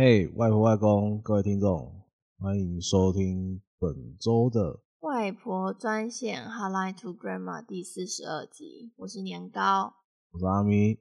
[0.00, 1.92] 嘿，外婆外公，各位听众，
[2.38, 8.92] 欢迎收听本周的外婆专线 Hotline to Grandma 第四十二集。
[8.94, 9.96] 我是年糕，
[10.30, 11.00] 我是阿咪。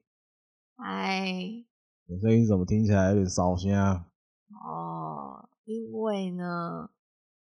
[0.78, 1.32] 嗨，
[2.08, 4.08] 你声音怎么听起来有点烧声啊？
[4.66, 6.90] 哦，因为呢，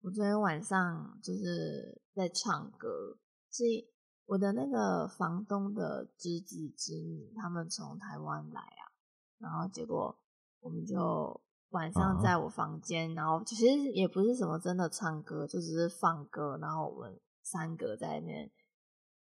[0.02, 3.16] 我昨天晚上就是在唱歌，
[3.51, 3.65] 是
[4.27, 8.93] 我的那个房东的侄子侄女，他们从台湾来啊，
[9.38, 10.18] 然后结果
[10.60, 11.41] 我们就。
[11.70, 18.51] 晚上在我房间，然后其实也不是什么真的唱歌，就只是放歌，然后我们三个在那边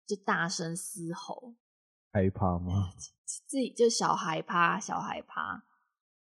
[0.06, 1.56] 就大声嘶吼，
[2.12, 2.94] 害怕吗？
[3.26, 5.64] 自己就小孩怕，小孩怕，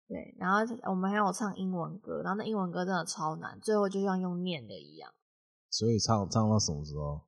[0.08, 0.58] 对，然后
[0.92, 5.12] 我们还有唱英文歌，然后那英文歌真的超难，最后就像用念的一样。
[5.70, 7.22] 所以唱唱到什么时候？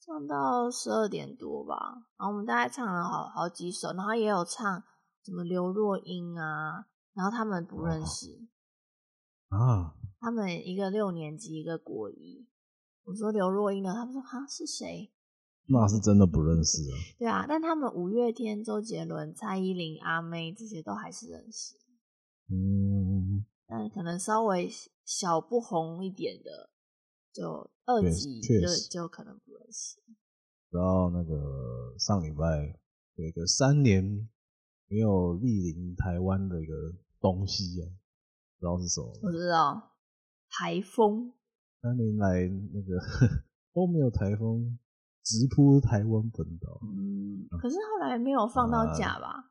[0.00, 4.82] 唱到十二点多吧，然后我们大概唱了好好几首，然后也有唱
[5.22, 6.86] 什么刘若英啊。
[7.18, 8.46] 然后他们不认识
[9.48, 12.46] 啊，他们一个六年级，一个国一。
[13.02, 15.10] 我说刘若英呢，他们说哈是谁？
[15.66, 16.94] 那是真的不认识啊。
[17.18, 21.74] 对啊，但他们五月天、周杰伦、蔡依林、阿妹这些都还是认识。
[22.50, 24.70] 嗯，但可能稍微
[25.04, 26.70] 小不红一点的，
[27.32, 29.98] 就二级就就可能不认识。
[30.70, 32.78] 然后那个上礼拜
[33.16, 34.28] 有一个三年
[34.86, 36.94] 没有莅临台湾的一个。
[37.20, 37.86] 东西啊，
[38.58, 39.12] 不知道是什么。
[39.22, 39.92] 我知道，
[40.50, 41.32] 台风。
[41.80, 42.98] 三年来那个
[43.72, 44.78] 都没有台风
[45.22, 46.80] 直扑台湾本岛。
[46.82, 49.50] 嗯，可是后来没有放到假吧？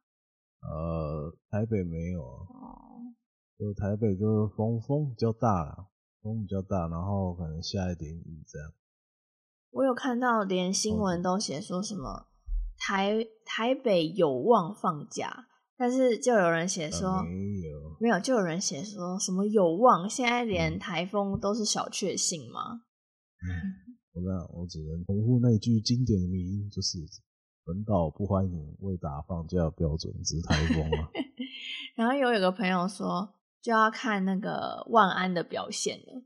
[0.61, 2.45] 呃，呃台北没有啊。
[2.49, 3.13] 哦。
[3.57, 5.87] 就台北就是风风比较大啦，
[6.21, 8.71] 风比较大，然后可能下一点雨这样。
[9.71, 12.27] 我有看到，连新闻都写说什么
[12.77, 15.47] 台台北有望放假。
[15.77, 17.29] 但是就有人写说没
[17.69, 22.81] 有，没有，就有人写说什么有望，现在连台风都是小确幸吗？
[23.39, 26.97] 嗯，我讲，我只能重复那句经典的名言，就是
[27.63, 31.11] 本岛不欢迎未打放假标准之台风啊。
[31.95, 36.23] 然后又有个朋友说，就要看那个万安的表现了，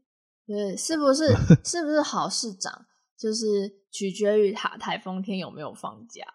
[0.47, 1.27] 就是是不是
[1.65, 2.85] 是不是好市长，
[3.17, 6.25] 就是取决于他台风天有没有放假。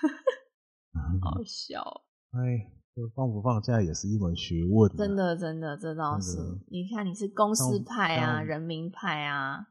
[1.20, 2.04] 好笑。
[2.32, 4.94] 哎，就放不放假也是一门学问。
[4.94, 6.36] 真的，真的，这倒是。
[6.68, 9.66] 你看，你是公司派啊，人民派啊，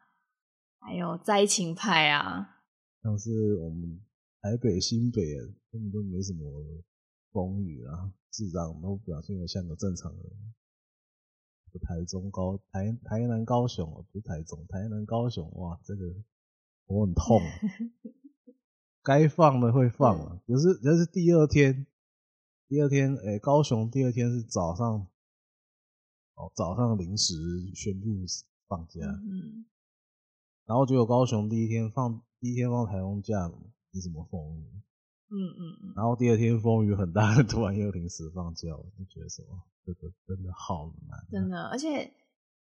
[0.80, 2.64] 还有灾情派啊。
[3.04, 4.02] 像是我们
[4.42, 5.22] 台北、新北
[5.72, 6.52] 根本都没什么
[7.32, 10.24] 风雨啊，市长都表现的像个正常人。
[11.84, 16.12] 台中高台台南高雄，不是台中台南高雄，哇，这个
[16.88, 17.40] 我很痛。
[19.04, 21.86] 该放的会放啊，可是可是第二天。
[22.68, 25.08] 第二天，哎、欸，高雄第二天是早上，
[26.36, 27.34] 哦，早上临时
[27.74, 28.08] 宣布
[28.68, 29.66] 放假，嗯，
[30.66, 33.50] 然后结果高雄第一天放，第一天放台风假，
[33.92, 34.66] 你怎么风雨，
[35.30, 42.14] 嗯嗯嗯，然后第二天风雨很大，突然又临时放假，我就觉得什么，这个真的好难，真的，而且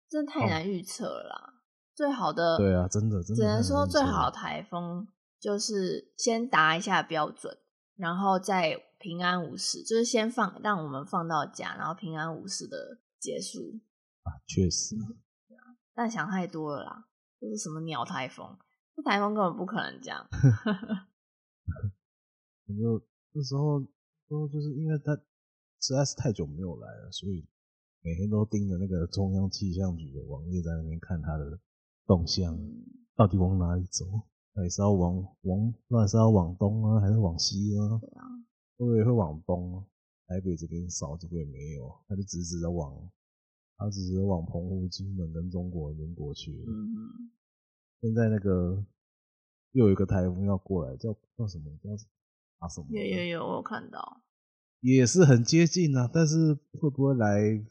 [0.10, 1.54] 真的太难预测了啦，
[1.94, 5.06] 最好的，对啊，真的，真的，只能说最好的台风
[5.38, 7.58] 就是先达一下标准，
[7.98, 8.84] 然后再。
[9.00, 13.80] 平安无事，就是先放，让我们放到假，然后平安无事的结束。
[14.24, 14.96] 啊，确实，
[15.94, 17.08] 但想太多了啦，
[17.40, 18.58] 这是什么鸟台风？
[18.96, 20.28] 这台风根本不可能这样。
[22.68, 23.80] 就那时候
[24.28, 25.16] 都，就是因为他
[25.80, 27.48] 实在是太久没有来了，所以
[28.02, 31.60] 每天都盯着那个中央气象局的网页在那边看他的
[32.08, 32.84] 动向，嗯、
[33.16, 34.06] 到底往哪里走？
[34.58, 38.00] 还是要往往，不管是要往东啊，还是往西啊？
[38.02, 38.26] 对啊。
[38.78, 39.86] 会不会会往东？
[40.28, 42.94] 台北这边少，这边也没有，他就直直的往，
[43.78, 46.66] 他直直的往澎湖、金门跟中国那边过去。
[48.02, 48.84] 现在那个
[49.72, 51.72] 又有一个台风要过来，叫叫什么？
[51.82, 51.92] 叫
[52.58, 52.88] 啊什么？
[52.90, 54.22] 有有有，我有看到。
[54.82, 57.64] 也是很接近啊，但是会不会来？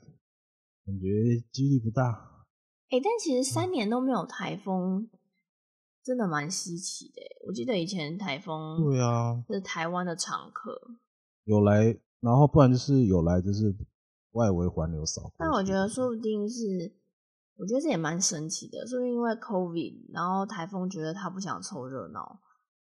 [0.87, 2.47] 感觉几率不大。
[2.91, 5.11] 哎、欸，但其实三年都没有台风。
[6.07, 10.81] 嗯真的蛮稀奇的，我记得以前台风对啊，是台湾的常客，
[11.43, 13.75] 有来，然后不然就是有来，就是
[14.31, 15.33] 外围环流扫。
[15.37, 16.95] 但我觉得说不定是，
[17.57, 22.41] 我觉得这也蛮神奇的，说不定因为 COVID，然后台风觉得他不想凑热闹，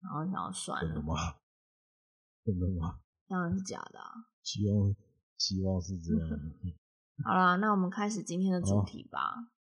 [0.01, 0.93] 然后想要算了。
[0.93, 1.15] 真的吗？
[2.43, 2.99] 真的吗？
[3.29, 4.11] 当然是假的啊。
[4.43, 4.93] 希望
[5.37, 6.29] 希望是这样。
[7.23, 9.53] 好啦，那我们开始今天的主题吧。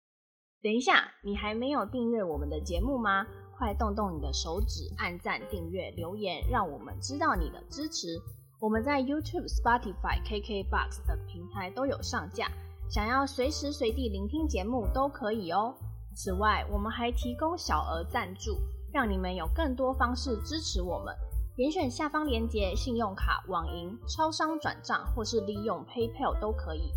[0.64, 3.26] 等一下，你还没有订阅我们的节目吗？
[3.54, 8.18] 快动动你的手指，按赞、订阅、留言，让我们知道你的支持。
[8.58, 12.50] 我们在 YouTube、Spotify、KKBox 的平台都有上架，
[12.88, 15.74] 想要随时随地聆听节目都可以哦。
[16.16, 18.56] 此外，我们还提供小额赞助，
[18.90, 21.14] 让你们有更多方式支持我们。
[21.54, 26.90] 点选下方链接，信用卡、网银、超商转账，或是利用 PayPal 都可以。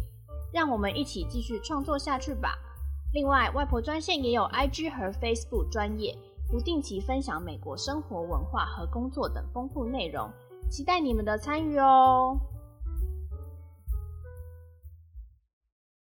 [0.54, 2.58] 让我们一起继续创作下去吧。
[3.14, 6.14] 另外，外婆专线也有 IG 和 Facebook 专业，
[6.52, 10.30] 不定期分享美国生活文化和工作等丰富内容。
[10.70, 12.38] 期待你们的参与哦！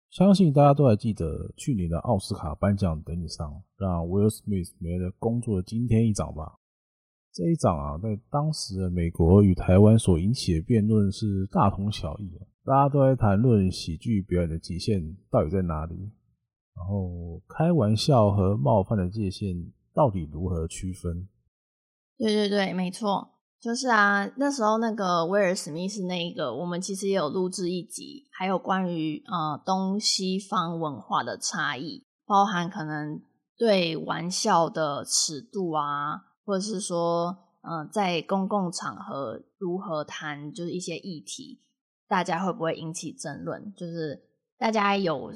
[0.10, 6.58] 相信大家都还记得去年的奥斯卡颁奖典礼上，让 Will Smith 没了工作的惊天一掌吧。
[7.32, 16.12] 这一掌啊，在当时的美国与台湾所引起的辩论是大同小异啊，大家都在谈论喜剧表演的极限到底在哪里，
[16.76, 21.28] 然后开玩笑和冒犯的界限到底如何区分？
[22.18, 23.30] 对对对，没错。
[23.60, 33.22] 就是啊，那时候那个威尔史密斯那一个，我们其实也有录制一集，还有关于呃东西方文化的差异，包含可能
[33.56, 41.62] 对玩笑的尺度啊，或者是说嗯、在公共场合如何谈，就是一些议题，
[42.08, 43.72] 大家会不会引起争论？
[43.78, 44.20] 就是
[44.58, 45.32] 大家有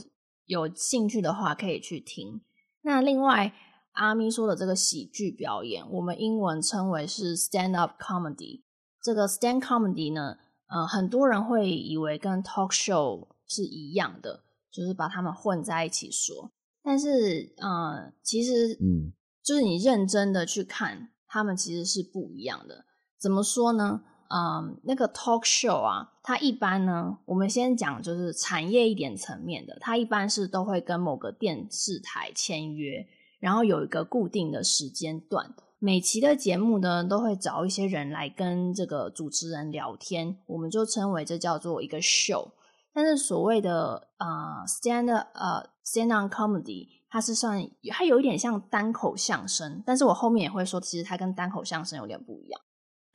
[0.46, 2.42] 有兴趣的话，可以去听。
[2.82, 3.54] 那另外。
[3.98, 8.64] 阿咪说的这个喜剧表演，我们英文称为是 stand up comedy。
[9.02, 10.36] 这个 stand comedy 呢，
[10.68, 16.52] 呃，很多人会以为跟 talk show 是一样的，就是把它们混在一起说。
[16.84, 22.84] 但是，呃，其实，嗯，就是你认真的去看，他们其实是不一样的。
[23.18, 24.04] 怎么说呢？
[24.30, 33.06] 嗯、那个 talk show 啊，它一般呢，我们先讲就是产业一点层面的，它一般是都会跟某个电视台签约。
[33.40, 42.52] 然后有一个固定的时间段，每期的节目呢都会找一些人来跟这个主持人聊天，我们就称为这叫做一个 show。
[42.92, 52.62] 但是所谓的呃 stand 呃 stand on comedy，它是算它有一点像单口相声，但是我后面也会说，其实它跟单口相声有点不一样。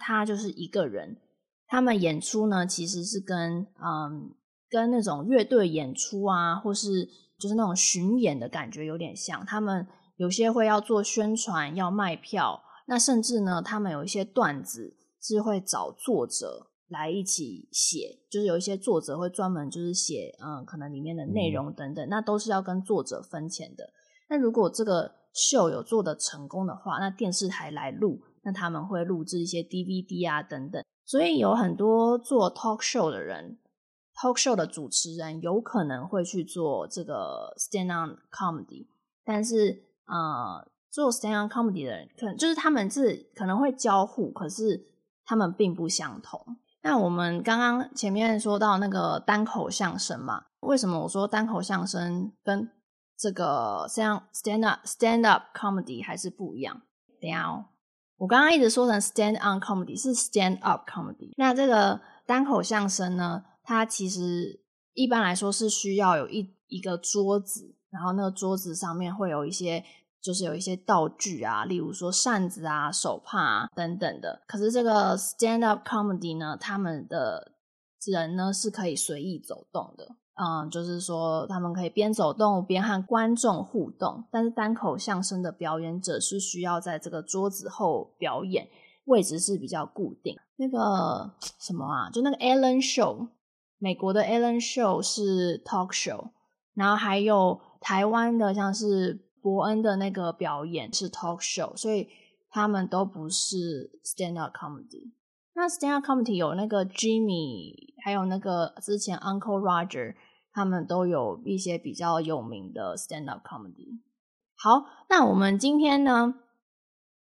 [0.00, 1.16] 它就是一个人，
[1.68, 4.34] 他们演出呢其实是跟嗯
[4.68, 7.08] 跟那种乐队演出啊，或是
[7.38, 9.86] 就是那种巡演的感觉有点像，他们。
[10.16, 23.88] 有些会要做宣传，要卖票，那甚至呢，他们有一些段子是会找作者来一起写，就是有一些作者会专门就是写，嗯，可能里面的内容等等，那都是要跟作者分钱的。
[24.28, 30.84] 那如果这个秀有做的成功的话，那电视台来录，那他们会录制一些 DVD 啊等等。
[31.04, 33.58] 所以有很多做 talk show 的人
[34.14, 38.86] ，talk show 的主持人有可能会去做这个 stand on comedy，
[39.24, 39.86] 但是。
[40.12, 44.88] 呃，做 stand-up comedy 的人，可能就是他们是可能会交互，可是
[45.24, 46.44] 他们并不相同。
[46.82, 52.68] 那我们刚刚前面说到那个单口相声嘛，为什么我说单口相声跟
[53.16, 56.82] 这个 stand stand-up stand-up comedy 还是不一样？
[57.20, 57.66] 等下哦，
[58.20, 61.32] 我刚刚一直说成 stand-on comedy 是 stand-up comedy。
[61.38, 64.60] 那这个单口相声呢，它其实
[64.92, 69.82] 一般来说是需要有一一个桌子，然后那个桌子上面会有一些。
[70.22, 74.42] 就是有一些道具啊，例如说扇子啊、手帕啊等等的。
[74.46, 77.52] 可是这个 stand up comedy 呢，他们的
[78.04, 80.06] 人呢是可以随意走动的，
[80.42, 84.24] 嗯，就是说他们可以边走动边和观众互动。
[84.30, 88.68] 但是单口相声的表演者是需要在这个桌子后表演，
[89.04, 90.34] 位置是比较固定。
[90.56, 93.28] 那个什么啊，就那个 Ellen Show，
[93.78, 96.30] 美国的 Ellen Show 是 talk show，
[96.74, 99.26] 然后还有台湾的像是。
[99.42, 102.06] 伯恩的那个表演是 talk show，所以
[102.50, 105.14] 他们都不是 stand up comedy。
[105.54, 107.72] 那 stand up comedy 有那个 Jimmy，
[108.04, 110.14] 还有那个之前 Uncle Roger，
[110.52, 114.00] 他们都有一些比较有名的 stand up comedy。
[114.56, 116.34] 好，那我们今天呢，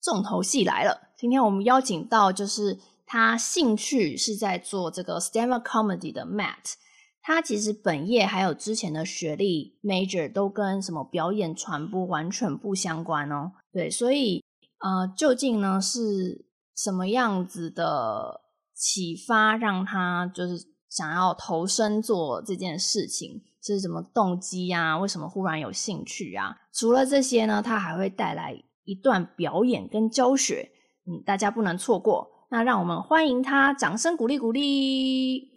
[0.02, 1.10] 重头戏来了。
[1.18, 6.76] 今天我们邀请到就是他兴趣是在做这个 stand up comedy 的 Matt。
[7.22, 13.52] 他其实本业还有之前的学历 major 都跟什么表演传播完全不相关哦。
[13.74, 14.42] 对，所以
[14.80, 18.42] 呃，究竟呢是什么样子的
[18.74, 23.44] 启发让他就是想要投身做这件事情？
[23.62, 24.98] 是什么动机呀？
[24.98, 26.56] 为什么忽然有兴趣啊？
[26.74, 30.72] 除了这些呢，他还会带来一段表演跟教学，
[31.06, 32.48] 嗯，大家不能错过。
[32.50, 35.52] 那让我们欢迎他，掌声鼓励鼓励。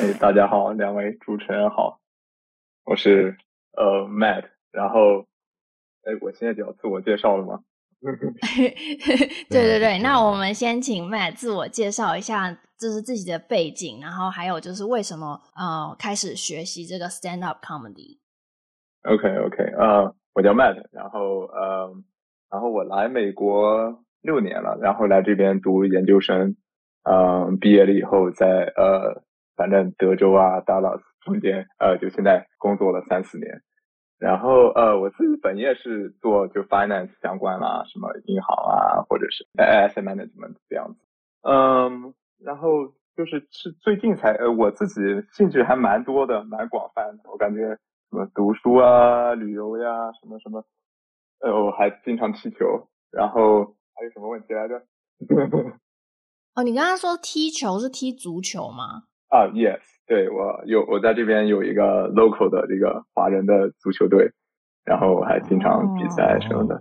[0.00, 2.00] 哎，大家好，两位主持人好，
[2.84, 3.36] 我是
[3.76, 5.20] 呃 Matt，然后，
[6.02, 7.60] 哎，我现在就要自我介绍了吗？
[8.02, 8.74] 对
[9.48, 18.18] 对对，那我们先请 Matt 自我介绍一下，就是自己的背景，然后还有就是为什么呃开始学习这个 stand up comedy。
[19.04, 21.94] OK OK，呃、我叫 Matt，然后呃
[22.50, 26.56] 然后我来美国六年了，然后来这边读研究生，
[27.04, 29.22] 嗯、毕业了以后在呃
[29.54, 33.62] 反正德州啊，Dallas 中间，呃、就现在工作了三四年。
[34.18, 41.00] 然后呃，我自己本业是做就 finance 相关啦，什么银行啊，或者是 asset management 这样子。
[41.42, 45.00] 嗯，然后就是是最近才呃，我自己
[45.32, 47.30] 兴趣还蛮多的，蛮广泛的。
[47.30, 47.60] 我感觉
[48.10, 50.64] 什么读书啊、旅游呀，什么什么，
[51.40, 52.88] 呃，我还经常踢球。
[53.10, 54.82] 然后还有什么问题来着？
[56.54, 59.04] 哦，你刚刚说踢球是踢足球吗？
[59.28, 59.80] 啊，yes。
[60.06, 64.30] 对，我有我在这边有一个 local 的这个华人的足球队，
[64.84, 66.74] 然后还经常比赛什么的。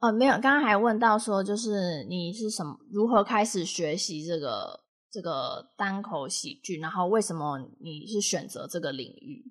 [0.00, 4.80] 哦，哦没有，刚刚还问到说，就是你是什么如何开始学习这个
[5.14, 9.44] 这个单口喜剧，然后为什么你是选择这个领域？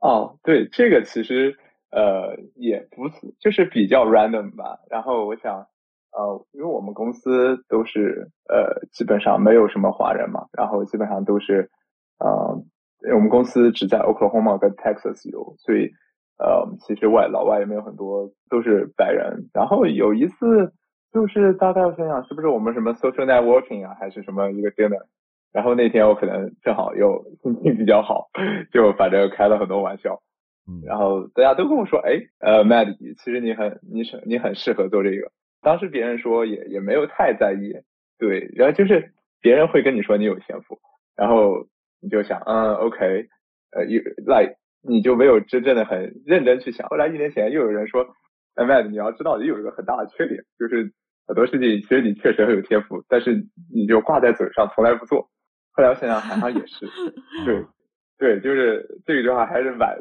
[0.00, 1.56] 哦，对，这个其实
[1.90, 4.78] 呃也不是，就是比较 random 吧。
[4.90, 5.66] 然后我想，
[6.12, 11.70] 呃，因为我们公司都是呃基本上没有什么华人嘛，然后基本上都是。
[12.20, 15.88] 呃，我们公司只在 Oklahoma 跟 Texas 有，所以
[16.36, 19.48] 呃，其实外老外也没有很多，都是白人。
[19.54, 20.72] 然后有一次，
[21.12, 25.02] 就是大概我想想，是不是我们什么 social networking 啊，还是什么一个 dinner？
[25.52, 28.28] 然后那天我可能正好又 心情比较好，
[28.72, 30.20] 就反正开了很多玩笑。
[30.68, 35.30] 嗯，然后大家都跟我说，哎，呃，Matt，其实你很，你是你很适合做这个。
[35.62, 37.72] 当时别人说也也没有太在意，
[38.18, 40.78] 对，然后就是别人会跟你说你有天赋，
[41.16, 41.66] 然后。
[42.00, 43.26] 你就想，嗯，OK，
[43.72, 44.54] 呃，有，like，
[44.88, 46.86] 你就没有真正的很认真去想。
[46.86, 48.06] 后来一年前又有人说，
[48.58, 50.92] 哎，Matt，你要知道，你有一个很大的缺点，就是
[51.28, 55.30] 很多事情其实你确实很有天赋，但是你就挂在嘴上，从来不做。
[55.70, 56.86] 后来我想想，好像也是，
[57.46, 57.64] 对，
[58.18, 59.96] 对，就是这句话还是蛮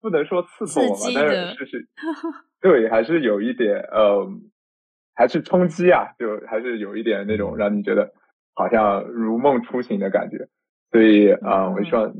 [0.00, 1.88] 不能说刺痛我吧，但是就是，
[2.62, 4.24] 对，还是有一点，呃，
[5.16, 8.08] 还是冲击啊，就还是有一点那种让你觉得
[8.54, 10.46] 好像如梦初醒的感觉。
[10.92, 12.12] 所以啊、呃，我就说，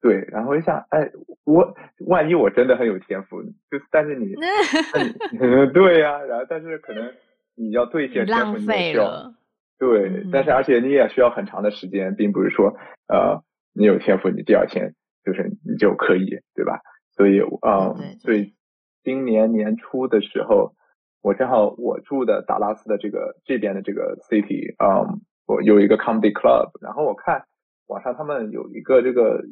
[0.00, 1.10] 对，然后一想，哎，
[1.44, 1.74] 我
[2.06, 4.26] 万一我真的很有天赋，就但是你，
[5.32, 5.38] 你
[5.74, 7.12] 对呀、啊，然后但是可能
[7.56, 9.34] 你要兑现天赋，你也需要，
[9.78, 12.76] 对、嗯，但是而且你也需要很长的时间，并不是说
[13.08, 13.42] 呃
[13.74, 16.80] 你有天赋，你第二天就是你就可以，对吧？
[17.16, 18.54] 所以啊、呃，所以
[19.02, 20.74] 今年年初的时候，
[21.22, 27.42] 我正好我住的达拉斯的这个这边的这个 city 啊、呃，我有一个 comedy club，然后我看。
[27.88, 29.42] 网上他们有一个这个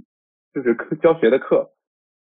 [0.57, 1.69] 就是课教学的课，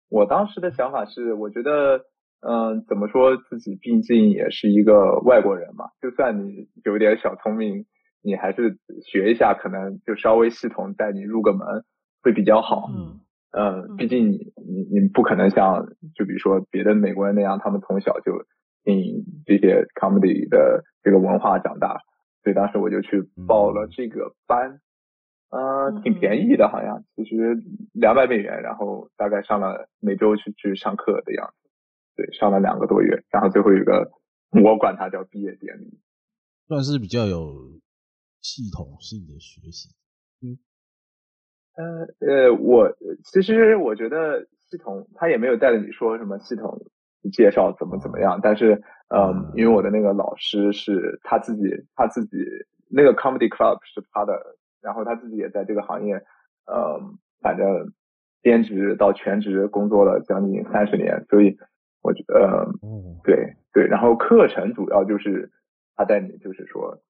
[0.07, 1.97] 我当时的想法是，我觉得，
[2.41, 7.87] 嗯、呃，怎么说自己毕竟也是一个外国人嘛，就算你有点小聪明，
[8.21, 11.83] 你还是学一下，可能就稍微系统带你入个门
[12.21, 12.91] 会比较好。
[12.95, 13.19] 嗯，
[13.49, 18.31] 嗯、呃，毕竟你你你不可能像就比如说别的美国人那样，他们从小就
[18.83, 21.97] 听这些 comedy 的这个文化长大，
[22.43, 24.79] 所以当时我就去报了这个班。
[25.51, 27.57] 呃，挺便宜的，好像其实
[27.91, 31.69] 两百美元，然后大概上了每周去去上课的样子，
[32.15, 34.11] 对，上了两个多月，然后最后一个
[34.51, 35.99] 我管它叫毕业典礼，
[36.67, 37.79] 算是比较有
[38.41, 39.89] 系统性的学习。
[40.43, 40.59] 嗯，
[41.73, 46.79] 呃呃，我其实我觉得系统他也没有带着你说什么系统
[47.31, 48.75] 介绍怎么怎么样，但是
[49.07, 51.63] 嗯、呃，因为我的那个老师是他自己，
[51.95, 52.37] 他自己
[52.87, 54.58] 那个 comedy club 是他的。
[54.81, 56.15] 然后他自己也在这个行业，
[56.65, 56.99] 呃，
[57.41, 57.93] 反正
[58.41, 61.57] 兼职到全职工作了将近三十年，所以
[62.01, 62.65] 我觉得，呃，
[63.23, 63.85] 对对。
[63.87, 65.51] 然后课程主要就是
[65.95, 67.01] 他带你，就是说，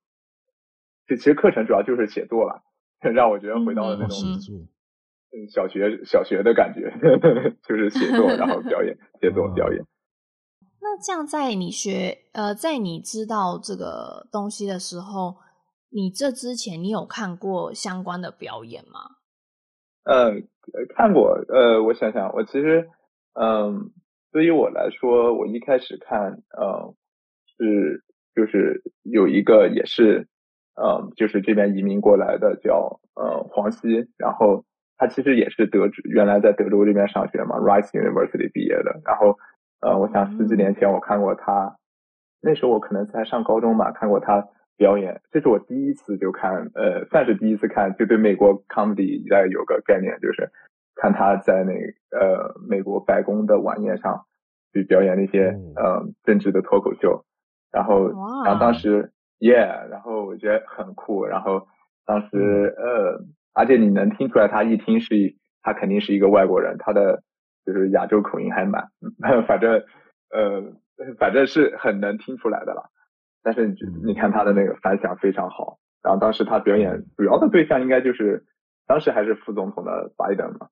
[1.08, 2.64] 就其实课程主要就是写作了，
[3.14, 4.18] 让我觉得回到了那种
[5.32, 6.92] 嗯小学小学的感觉，
[7.62, 9.86] 就是写作然后表演， 写作表演。
[10.82, 15.36] 那这样在你学呃，在你知道这个东西的时候。
[15.92, 19.18] 你这之前，你有看过相关的表演吗？
[20.04, 20.34] 呃，
[20.96, 21.44] 看过。
[21.50, 22.88] 呃，我想想，我其实，
[23.34, 23.82] 嗯、呃，
[24.32, 26.94] 对于我来说，我一开始看，呃，
[27.58, 28.04] 是
[28.36, 30.28] 就是有一个也是，
[30.76, 34.64] 呃，就是这边移民过来的叫呃黄西，然后
[34.96, 39.02] 他其实也是德州，原来在德州这边上学嘛，Rice University 毕业的。
[39.04, 39.40] 然后，
[39.82, 41.78] 呃，我想十几年前我看过他，嗯、
[42.42, 44.48] 那时候我可能才上高中吧，看过他。
[44.80, 50.50] 表演，这是我第一次就看，呃，算是第一次看，就对美国 comedy 大概有个概念，就是
[50.96, 51.74] 看他在那
[52.18, 54.26] 呃美国白宫的晚宴上
[54.72, 57.26] 去表演那些呃政治的脱口秀，
[57.74, 58.08] 然后
[58.46, 61.68] 然后当时 yeah，然后我觉得很酷，然后
[62.06, 63.22] 当时呃，
[63.54, 67.22] 而且你能听出来他一听是他肯定是一个外国人，他的
[67.66, 68.88] 就是亚洲口音还蛮，
[69.46, 69.84] 反正
[70.32, 70.64] 呃
[71.18, 72.90] 反正是很能听出来的了。
[73.52, 78.46] 但是你你看他的那个反响非常好，然后当时他表演主要的对象应该就是
[78.86, 80.68] 当时还是副总统的拜登嘛。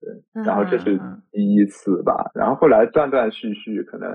[0.00, 0.98] 对，然后这是
[1.30, 4.10] 第一次吧，然后后来断断续续，可能，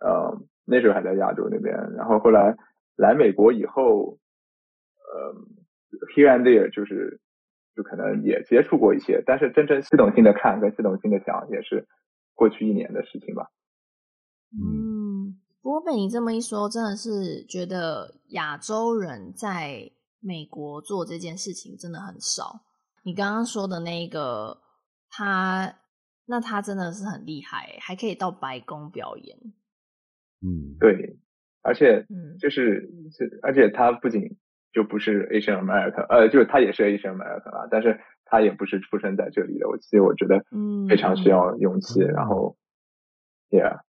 [0.00, 2.56] 呃，那时候还在亚洲那边，然后后来
[2.96, 4.18] 来美国以后，
[5.06, 5.34] 呃
[6.14, 7.20] ，here and there 就是，
[7.76, 11.86] 就可能也接触过一些，但是真正系统性的看跟系统性的讲，也是
[12.34, 13.46] 过去一年的事情吧。
[14.52, 14.85] 嗯，
[15.66, 22.60] 不过被你这么一说，真的是觉得亚洲人在美国做这件事情真的很少。
[23.02, 24.62] 你刚刚说的那个。
[25.08, 25.74] 他
[26.26, 29.38] 那他真的是很厉害，还可以到白宫表演。
[30.42, 31.18] 嗯，对，
[31.62, 32.04] 而且
[32.38, 33.10] 就是，嗯、
[33.42, 34.36] 而且他不仅
[34.72, 39.68] 就不是 Asian American，呃，就是他也是 Asian American 啊，但是他也不是出生在这里的。
[39.68, 40.44] 我其实我觉得
[40.88, 42.02] 非常需要勇气。
[42.02, 42.58] 嗯、然后
[43.48, 43.85] ，Yeah。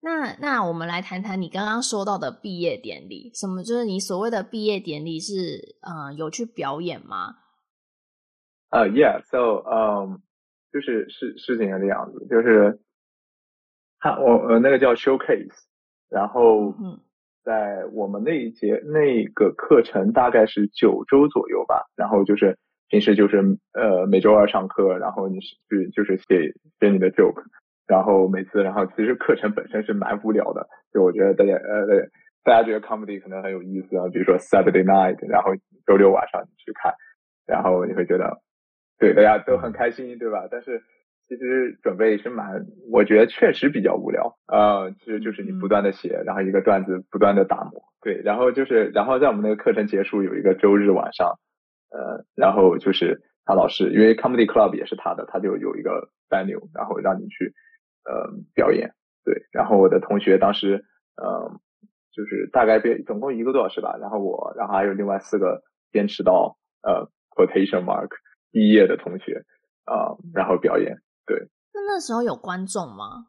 [0.00, 7.36] 那那我们来谈谈你刚刚说到的毕业典礼，什么就是你所谓的毕业典礼是呃有去表演吗？
[8.70, 10.16] 呃、uh,，Yeah，so，嗯、um,。
[10.72, 12.78] 就是是是这样子，就是
[13.98, 15.54] 他我呃那个叫 showcase，
[16.10, 16.74] 然后
[17.42, 23.38] 在我们那一节那个课程大概是九周左右吧，然后就是平时就是
[23.72, 25.56] 呃每周二上课，然后你是
[25.94, 27.42] 就是写写你的 joke，
[27.86, 31.86] 然后每次然后其实课程本身是蛮无聊的，就我觉得大家呃
[32.44, 35.52] 大家觉得 comedy 可能很有意思啊，比如说 Saturday night，然后
[35.86, 36.92] 周六晚上你去看，
[37.46, 38.40] 然后你会觉得。
[38.98, 40.48] 对，大家都很开心，对吧？
[40.50, 40.80] 但是
[41.28, 44.34] 其实准备是蛮，我觉得确实比较无聊。
[44.48, 47.72] 呃，其实就是你不断的写，然后一个段子不断的打磨。
[48.00, 51.28] 对，然后就是，然后在我们那个课程结束有一个周日晚上，
[51.90, 57.52] 呃，然后就是他老师，因为 Comedy Club 也是他的，他就有一个 venue，然后让你去
[58.06, 58.94] 呃表演。
[59.24, 60.84] 对，然后我的同学当时
[61.16, 61.50] 呃
[62.12, 68.08] 就是大概编总共一个多小时吧，然后我，然后还有另外四个坚持到呃 quotation mark。
[68.52, 69.44] 毕业的同学
[69.84, 70.96] 啊、呃，然后表演。
[71.26, 71.36] 对，
[71.74, 73.26] 那那时候有观众吗？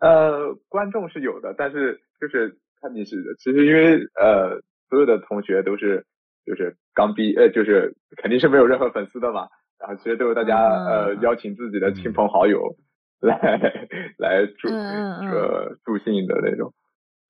[0.00, 6.04] 呃，观众是有的，但是就是看你是其实因为呃，所有的同学都是
[6.44, 9.46] 就是刚毕呃，就是肯定是没有任何粉丝的嘛。
[9.78, 12.74] 然后其实都是大家、嗯、呃邀请自己的亲朋好友
[13.24, 16.74] 来、嗯、来助这个助兴的那种。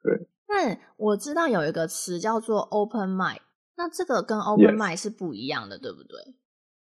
[0.02, 0.26] 对。
[0.48, 3.38] 那我知道有一个词叫做 open mic，
[3.76, 6.18] 那这个跟 open mic 是不一样的.对不对？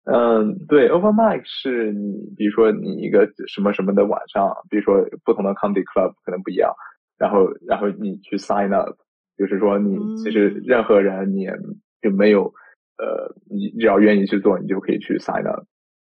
[0.05, 6.73] 嗯，对，open mic 是你，比如说你一个什么什么的晚上，比如说不同的 comedy club 可能不一样，
[7.19, 8.97] 然后然后你去 sign up，
[9.37, 11.53] 就是说你其实任何人你也
[12.01, 12.53] 就没有，
[12.97, 15.65] 嗯、呃，你只要愿意去做，你就可以去 sign up。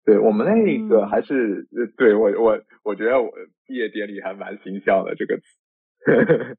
[0.07, 3.31] 对，我们那个还是，嗯、对我我我觉得我
[3.67, 5.45] 毕业典礼还蛮形象的这个词。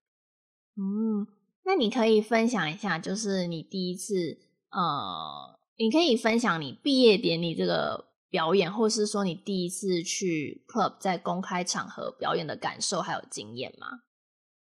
[0.78, 1.26] 嗯，
[1.66, 4.38] 那你可以分享一下，就是你第一次
[4.70, 5.58] 呃。
[5.80, 13.86] 你可以分享你毕业典礼这个表演，或是说你第一次去 club 在公开场合表演的感受还有经验吗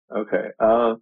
[0.09, 1.01] ？OK，呃、uh，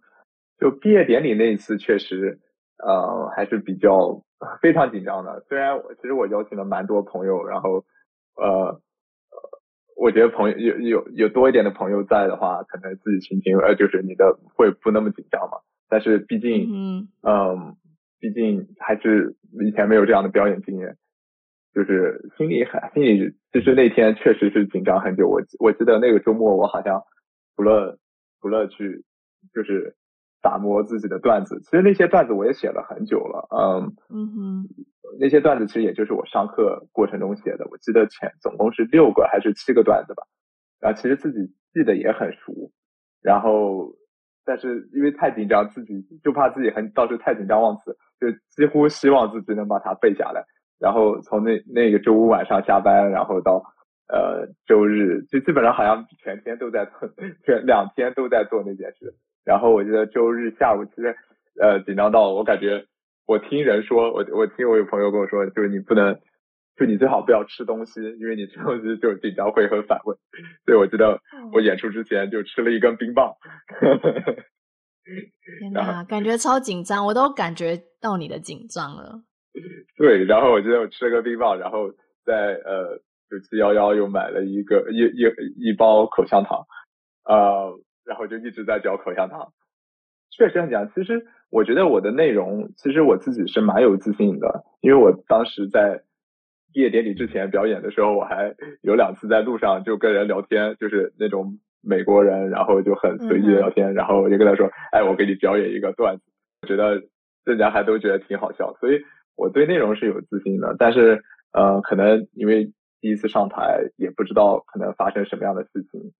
[0.58, 2.40] 就毕业典礼那一次确实，
[2.84, 4.22] 呃、uh，还是比较
[4.60, 5.44] 非常紧张的。
[5.48, 7.84] 虽然我其实我邀请了蛮多朋友，然后
[8.36, 8.80] 呃，
[9.96, 15.58] 我觉得朋友有有有多一点的朋友在的话，可能自己心情呃就是你的会不那么紧张嘛。
[15.88, 17.56] 但是毕竟，嗯嗯。
[17.56, 17.72] Um,
[18.20, 20.96] 毕竟还是以前没有这样的表演经验，
[21.72, 25.28] 就是心里很心里，其实那天确实是紧张很久。
[25.28, 27.00] 我我记得那个周末，我好像
[27.54, 27.96] 除了
[28.40, 29.04] 除了去
[29.54, 29.94] 就是
[30.42, 33.48] 打磨自己的段子，其实那些段子我也写了很久了。
[33.50, 34.68] 嗯嗯哼，
[35.20, 37.66] 那些段子其实也就是我上课过程中写的。
[37.70, 40.22] 我记得前总共是六个还是七个段子吧，
[40.80, 42.70] 然后其实自己记得也很熟，
[43.22, 43.94] 然后。
[44.50, 50.42] 但是因为太紧张，自己就怕自己很到时候太紧张忘词，就几乎希望自己能把它背下来。
[50.78, 53.62] 然后从那那个周五晚上下班，然后到
[54.08, 57.06] 呃周日，就基本上好像全天都在做，
[57.44, 59.14] 全两天都在做那件事。
[59.48, 61.16] 然后我记得周日下午其实
[61.58, 62.84] 呃紧张到我感觉，
[63.26, 66.20] 我听人说，我我听我有朋友跟我说，就是你不能。
[66.78, 70.14] 就你最好不要吃东西，因为你吃东西就紧张会很反胃。
[70.64, 71.20] 所以我记得
[71.52, 73.34] 我演出之前就吃了一根冰棒。
[75.58, 79.20] 天哪，感觉超紧张，我都感觉到你的紧张了。
[79.98, 81.90] 对，然后我记得我吃了个冰棒，然后
[82.24, 86.64] 在呃九七幺幺又买了一个一一一包口香糖，
[87.24, 87.76] 呃，
[88.08, 89.52] 然后就一直在嚼口香糖。
[90.30, 90.88] 确实很讲。
[90.94, 96.02] 其实我觉得我的内容，其实我自己是蛮有自信的，因为我当时在
[96.72, 106.22] 毕业典礼之前表演的时候，我还有两次在路上就跟人聊天，就是那种美国人，然后就很随意的聊天，嗯、然后我就跟他说：“哎，我给你表演一个段子。”
[106.62, 107.02] 我觉得
[107.44, 109.00] 人家还都觉得挺好笑，所以
[109.36, 110.76] 我对内容是有自信的。
[110.78, 116.12] 但是，呃，可能因为第一次上台，也不知道可能发生什么样的事情。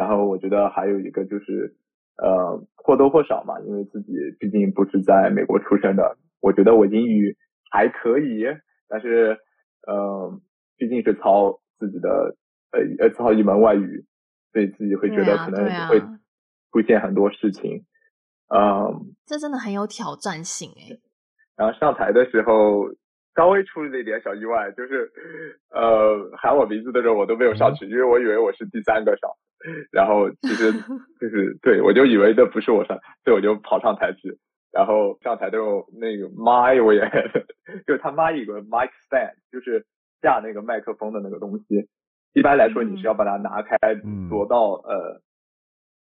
[0.00, 1.76] 然后我觉得还有一个就是。
[2.22, 7.34] 呃，或多或少嘛，因为自己毕竟不是在美国出生的，我觉得我英语
[7.70, 8.44] 还可以，
[8.90, 9.38] 但是
[9.86, 10.38] 呃，
[10.76, 12.36] 毕竟是操自己的
[12.72, 14.04] 呃呃操一门外语，
[14.52, 15.98] 所以自己会觉得可能会
[16.70, 17.86] 出现很多事情，
[18.48, 21.00] 嗯、啊呃，这真的很有挑战性诶。
[21.56, 22.84] 然后上台的时候
[23.34, 25.10] 稍微出了一点小意外，就是
[25.70, 29.30] 呃喊我名字的时候我都没有上去，因为我以为我是第三个上。
[29.90, 30.72] 然后其实
[31.20, 34.38] 就是对，我就以为这不是我上，所以我就跑上台去。
[34.72, 37.00] 然后上台的时候，那个麦我也，
[37.86, 39.84] 就是他妈一个 mic stand，就是
[40.22, 41.88] 架那个麦克风的那个东西。
[42.34, 43.76] 一般来说，你是要把它拿开，
[44.28, 45.20] 挪到呃，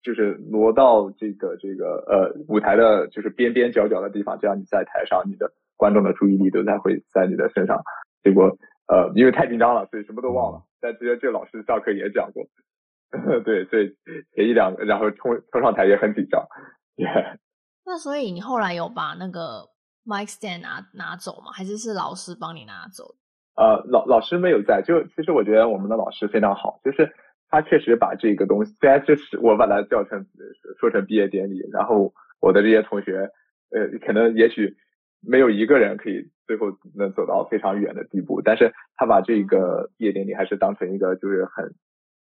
[0.03, 7.81] 就是挪到这个这个呃舞台的，就是边边角角的地方，这样你在台上，你的观众的注意力都在会在你的身上。
[8.21, 8.55] 结果
[8.87, 10.61] 呃，因为太紧张了，所以什么都忘了。
[10.79, 12.43] 但其实这老师上课也讲过。
[13.43, 13.95] 对 对，
[14.33, 16.41] 前一两个，然后冲冲上台也很紧张。
[16.95, 17.37] Yeah.
[17.85, 19.67] 那所以你后来有把那个
[20.05, 21.51] mic stand 拿拿走吗？
[21.51, 23.15] 还是是老师帮你拿走？
[23.55, 24.81] 呃，老老师没有在。
[24.81, 27.11] 就其实我觉得我们的老师非常好，就是
[27.49, 30.25] 他确实把这个东西，虽然这是我把它叫成
[30.79, 33.29] 说成毕业典礼，然后我的这些同学，
[33.71, 34.77] 呃，可能也许
[35.21, 41.75] 没有一个人可以最后能走到非常远的地步，但是他把这个毕业典礼还是当成一个就是很。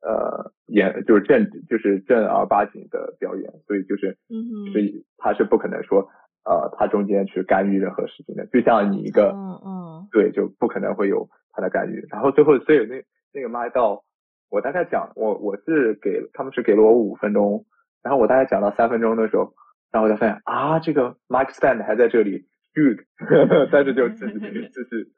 [0.05, 6.07] 呃，演就是正就是正儿八经的表演，所以就是，嗯，所以他是不可能说，
[6.45, 12.05] 呃，他中间去干预任何事情的，就像你一个，嗯嗯，对，就不可能会有他的干预。
[12.11, 14.03] 然后最后，所以那那个麦到
[14.51, 17.65] 我大概讲，我我是给他们是给了我五分钟，
[18.03, 19.53] 然后我大概讲到三分钟的时候，
[19.91, 22.99] 然后我就发现啊，这个 Mike stand 还在这里，good，
[23.71, 24.39] 但是就就是
[24.69, 25.09] 就是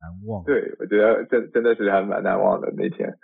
[0.00, 3.14] 难忘，对，我觉得真真的是还蛮难忘的那天。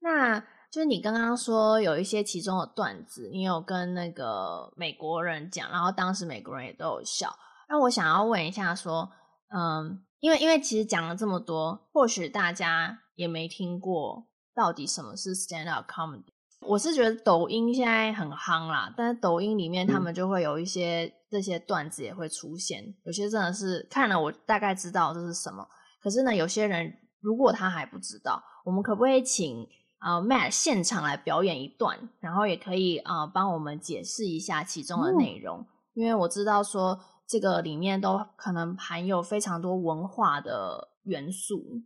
[0.00, 7.34] 那就是你刚刚说有一些其中的段子，你有跟那个美国人讲，然后当时美国人也都有笑。
[7.68, 9.10] 那我想要问一下，说，
[9.52, 16.32] 嗯，因为因为其实讲了这么多，或许大家也没听过到底什么是 stand up comedy。
[16.60, 25.66] 我是觉得抖音现在很夯啦，但是抖音里面他们就会有一些这些段子也会出现，嗯、有些真的是看了我大概知道这是什么，
[26.00, 29.66] 可是呢，有些人如果他还不知道，我们可不可以请？
[30.00, 41.82] 呃、uh，Matt 现场来表演一段，然后也可以啊帮、uh, 我们解释一下其中的内容，嗯，因为我知道说这个里面都可能含有非常多文化的元素。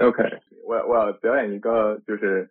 [0.00, 0.24] OK，
[0.66, 2.50] 我我要表演一个，就是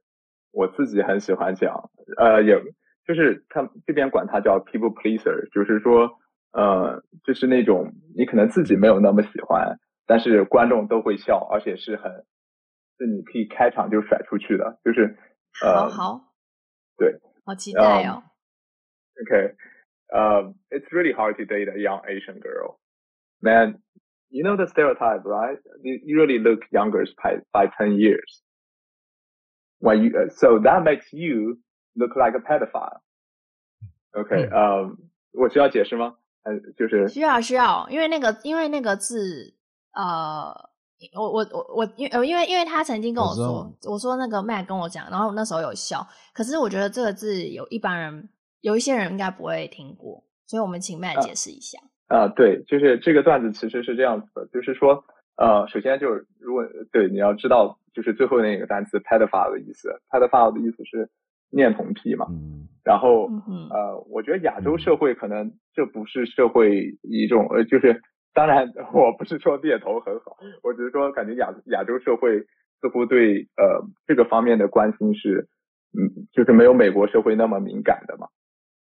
[0.53, 2.57] 我自己很喜欢讲，呃，有
[3.05, 6.09] 就是他这边管它叫 People Pleaser，就是说
[6.53, 12.23] 呃，就是那种你可能自己没有那么喜欢，但是观众都会笑，而且是很。
[12.98, 15.16] 是你可以开场就甩出去的，就是
[15.62, 16.20] 呃，好，
[16.96, 18.22] 对，好期待哦。
[19.14, 19.54] Um, okay,
[20.12, 22.78] um, it's really hard to date a young Asian girl.
[23.40, 23.80] Man,
[24.30, 25.58] you know the stereotype, right?
[25.82, 28.42] You really look younger by by ten years.
[29.80, 31.58] When you, uh, so that makes you
[31.94, 33.00] look like a pedophile.
[34.12, 34.96] Okay, 嗯、um,
[35.32, 36.16] 我需要解释吗？
[36.42, 39.54] 呃，就是需要需要，因为那个因为那个字，
[39.92, 40.68] 呃。
[41.13, 48.29] 我我我我因因为因为他曾经跟我说，我，我说那个 Matt 跟我讲，然后那时候有笑，可是我觉得这个字有一般人
[48.61, 51.79] 有一些人应该不会听过，所以我们请 Matt 解释一下。
[52.07, 55.03] 啊，啊，对，就是这个段子其实是这样子的，就是说，
[55.37, 61.09] 呃，首先就是如果对你要知道，就是最后那个单词 pedophile 的意思，pedophile 的意思是
[61.49, 68.01] 恋童癖嘛，嗯，然后，嗯，呃，我觉得亚洲社会可能这不是社会一种呃就是。
[68.33, 72.39] 当然，我不是说猎头很好，我只是说感觉亚亚洲社会
[72.81, 75.47] 似乎对呃这个方面的关心是，
[75.95, 78.27] 嗯，就是没有美国社会那么敏感的嘛，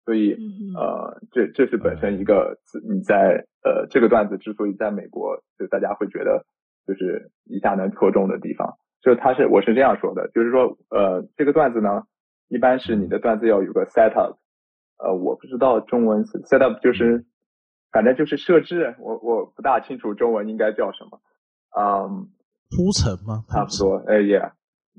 [0.06, 0.38] 所以
[0.74, 2.58] 呃这这是本身一个
[2.90, 6.46] 你在呃这个段子之所以在美国就大家会觉得
[6.88, 12.04] 就是一下能戳中的地方，就他是我是这样说的，就是说呃这个段子呢，
[12.48, 14.38] 一般是你的段子要有个 set up，
[14.98, 17.26] 呃我不知道中文 set up 就是。
[17.92, 21.20] 反正就是设置，我我不大清楚中文应该叫什么，
[21.78, 22.28] 嗯，
[22.70, 23.44] 铺陈吗？
[23.50, 24.42] 差不多，哎也，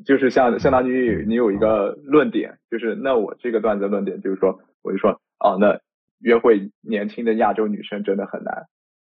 [0.05, 5.81] 就是像相当于你有一个论点，就是那我这个段子论点就是说，我就说，哦，那
[6.21, 8.67] 约会年轻的亚洲女生真的很难。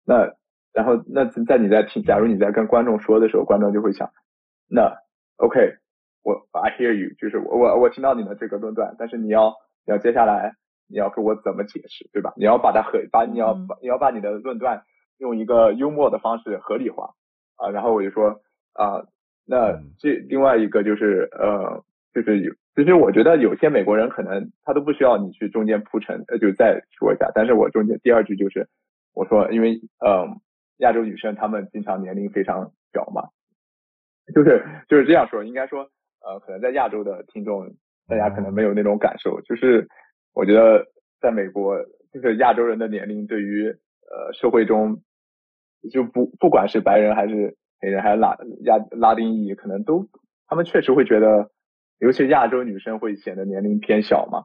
[0.06, 0.34] 那
[0.74, 4.10] 然后那在你在听，假如你在跟观众说的时候，观众就会想，
[4.70, 4.94] 那
[5.38, 5.76] OK，
[6.24, 9.54] 我 I hear you，就是我我我听到你的这个论断，但是你要
[9.86, 10.56] 你要接下来
[10.88, 12.34] 你要给我怎么解释，对吧？
[12.38, 14.84] 你要把它合把你要把你要把你的论断
[15.18, 17.12] 用一个幽默的方式合理化
[17.58, 17.70] 啊。
[17.70, 18.42] 然后我就说
[18.74, 19.06] 啊，
[19.46, 22.54] 那这另外一个就是呃，就是有。
[22.76, 27.32] 其实我觉得有些美国人可能他都不需要你去中间铺陈，呃，就再说一下。
[27.34, 28.68] 但是我中间第二句就是
[29.14, 30.28] 我说，因为呃，
[30.80, 33.30] 亚洲女生她们经常年龄非常小嘛，
[34.36, 35.42] 就是就是这样说。
[35.46, 35.88] 应该说
[36.20, 37.66] 呃，可能在亚洲的听众
[38.10, 39.88] 大家可能没有那种感受，就是
[40.36, 40.86] 我觉得
[41.20, 41.76] 在美国，
[42.14, 45.02] 就是亚洲人的年龄对于呃社会中
[45.92, 50.08] 就不不管是白人还是黑人还是拉亚拉丁裔，可能都
[50.46, 51.50] 他们确实会觉得。
[52.00, 54.44] 尤其亚洲女生会显得年龄偏小嘛？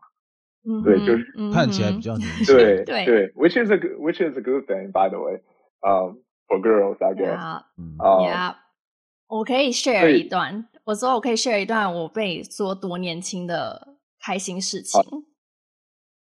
[0.65, 2.47] 嗯，对，就是看起来比较年轻。
[2.55, 5.43] 对对对，which is a good, which is a good thing, by the way.
[5.81, 7.37] Um, for girls, I guess.
[7.37, 7.65] Yeah.
[7.99, 8.55] Yeah.
[9.27, 15.03] 我可以 share 一段，我说我可以 share 一段我被说多年轻的开心事情。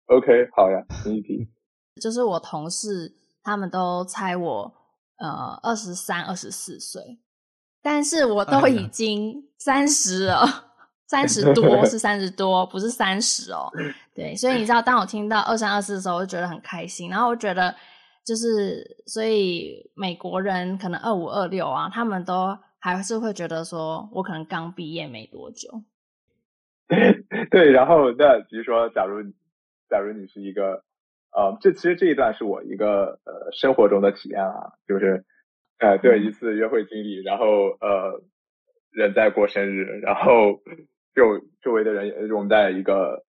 [0.06, 1.48] OK，好呀，第一题。
[2.00, 4.74] 就是我同事他们都猜我
[5.18, 7.18] 呃二十三、二十四岁，
[7.82, 10.64] 但是我都已经三十了。
[11.08, 13.70] 三十多是三十多，不是三十哦。
[14.12, 17.08] 对，所以你知道，当我听到二三二四的时候，我就觉得很开心。
[17.08, 17.72] 然后我觉得，
[18.24, 25.70] 就是所以美国人可能二五二六啊，他们都还是会觉得说我可能刚毕业没多久。
[27.52, 29.22] 对，然后那比如说，假如
[29.88, 30.83] 假如你是一个
[31.33, 35.25] 呃，这其实这一段是我一个呃生活中的体验啊，就是
[35.79, 37.46] 呃对一次约会经历，然后
[37.81, 38.22] 呃
[38.90, 40.61] 人在过生日，然后。
[41.16, 41.22] 就
[41.62, 43.25] 周围的人，我们在一个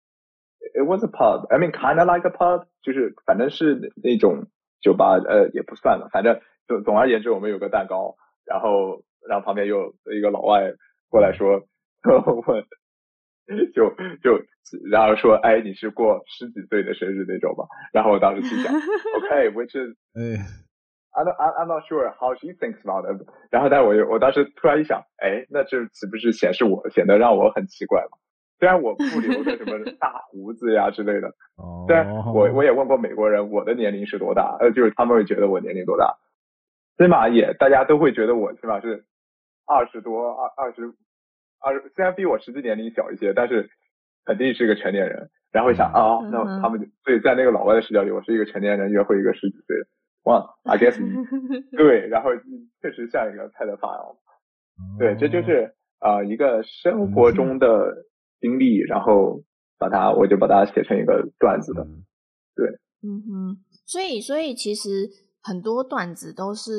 [0.72, 4.46] ，it was a pub，I mean kind of like a pub，就是反正是那种
[4.80, 8.14] 酒吧，呃，也不算了，反正总总而言之，我们有个蛋糕，
[8.46, 10.72] 然后然后旁边又一个老外
[11.08, 11.66] 过来说，
[12.46, 12.64] 问，
[13.74, 13.90] 就
[14.22, 14.42] 就
[14.90, 17.64] 然后说，哎，你是过十几岁的生日那种吧？
[17.92, 18.72] 然后我当时心想，
[19.18, 20.44] OK，which is， 哎。
[21.14, 23.20] I'm I'm not sure how she thinks about it。
[23.50, 28.16] 然后，但我又我当时突然一想，哎，那这岂不是显示我显得让我很奇怪吗？
[28.58, 31.30] 虽然我不留着什么大胡子呀之类的，
[31.86, 36.16] 虽然我我也问过美国人我的年龄是多大，呃，就是他们会觉得我年龄多大，
[36.96, 39.04] 起码也大家都会觉得我起码是
[39.66, 40.94] 二十多二二十
[41.62, 43.70] 二，虽然比我实际年龄小一些，但是
[44.24, 45.30] 肯定是一个成年人。
[45.52, 49.86] 然后想啊、哦，那他们所以在那个老外的视角里，我是一个成年人约会一个十几岁的。
[50.24, 50.96] 哇， I guess
[51.76, 52.30] 对，然后
[52.80, 54.16] 确实像一个菜的发哦，
[54.98, 58.06] 对，这就是啊、呃、一个生活中的
[58.40, 59.42] 经历，然后
[59.78, 61.86] 把它我就把它写成一个段子的，
[62.56, 62.68] 对，
[63.02, 65.10] 嗯哼，所以所以其实
[65.42, 66.70] 很多段子都是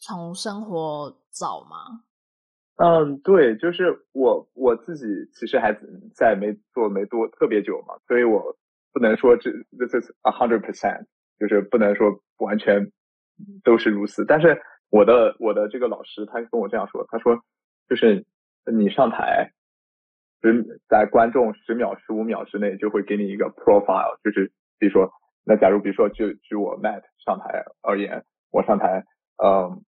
[0.00, 2.04] 从生活找嘛，
[2.78, 5.72] 嗯，对，就是我我自己其实还
[6.14, 8.56] 在没做没多特别久嘛，所以我
[8.92, 11.04] 不能说这这是 a hundred percent。
[11.40, 12.90] 就是不能说完全
[13.62, 14.60] 都是如此，但是
[14.90, 17.38] 我的我的这个老师他跟我这样说，他说
[17.88, 18.26] 就是
[18.64, 19.52] 你上台，
[20.42, 25.12] 十在观众十秒十五秒之内就会给你一个 profile，就是比如说
[25.44, 29.04] 那假如比如说就就我 Matt 上台而言，我上台，
[29.40, 29.84] 嗯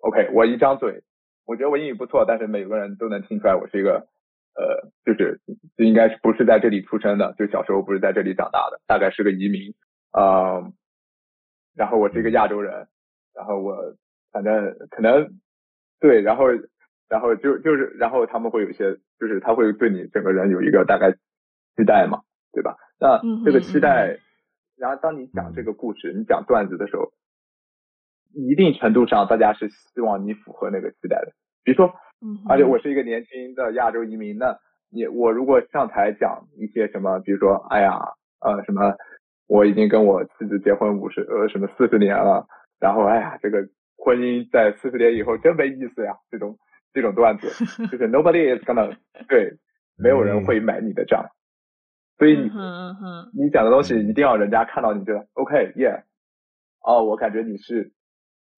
[0.00, 1.04] ，OK，我一张嘴，
[1.44, 4.06] 我觉得我英语不错，但是每个人都能听出来我是一个
[4.54, 5.40] 呃，就是
[5.76, 9.74] 就应该是不是在这里出生的，就小时候不是在这里长大的，大概是个移民。
[10.10, 10.72] 啊、嗯，
[11.74, 12.86] 然后我是一个亚洲人，
[13.34, 13.96] 然后我
[14.30, 15.40] 反正可能
[16.00, 16.48] 对，然后
[17.08, 21.12] 然后就就是然后他们会有一些，就是他会对你整个人有一个大概
[21.76, 22.20] 期待嘛，
[22.52, 22.76] 对吧？
[23.00, 24.18] 那这个期待，
[24.76, 27.10] 然后当你讲这个故事，你讲段子的时候，
[28.34, 31.32] 一定程度上大家是希望你符合那个期待的。
[31.64, 31.92] 比如说，
[32.48, 34.58] 而且我是一个年轻的亚洲移民，那
[34.90, 37.98] 你我如果上台讲一些什么，比如说，哎呀，
[38.40, 38.94] 呃，什么。
[39.48, 42.46] 我已经跟我妻子结婚五十呃什么四十年了，
[42.80, 43.68] 然后哎呀，这个
[43.98, 46.56] 婚姻在四十年以后真没意思呀，这种
[46.94, 47.48] 这种段子
[47.90, 48.96] 就是 nobody is gonna
[49.28, 49.52] 对，
[49.98, 51.26] 没有人会买你的账，
[52.16, 52.48] 所以你
[53.34, 56.04] 你讲的东西一定要人家看到你觉得 OK yeah，
[56.80, 57.92] 哦，我感觉你是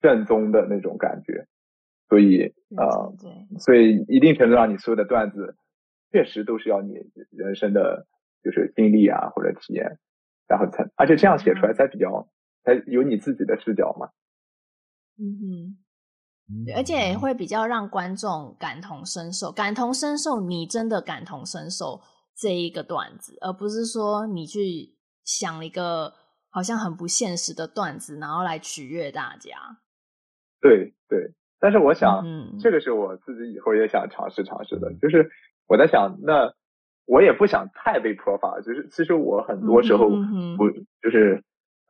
[0.04, 1.46] 正宗的那种感觉，
[2.10, 3.08] 所以啊，
[3.58, 5.56] 所以一定程度上你所有的段子
[6.12, 6.92] 确实都是要你
[7.30, 8.06] 人生的
[8.42, 9.98] 就是经历啊或者体验。
[10.46, 12.28] 然后才，而且这样写出来才比较，
[12.64, 14.10] 才有你自己的视角嘛。
[15.16, 21.98] 嗯哼，而且会比较让观众感同身受，感同身受，你真的感同身受
[22.36, 26.12] 这一个段子，而不是说你去想一个
[26.50, 29.78] 好像很不现实的段子，然后来取悦大家。
[30.64, 31.28] 对对，
[31.60, 35.30] 但是我想，嗯，这个是我自己以后也想尝试尝试的，就是
[35.68, 36.50] 我在想，那
[37.04, 41.42] 我也不想太被 profile，就是其实我很多时候不、嗯、就是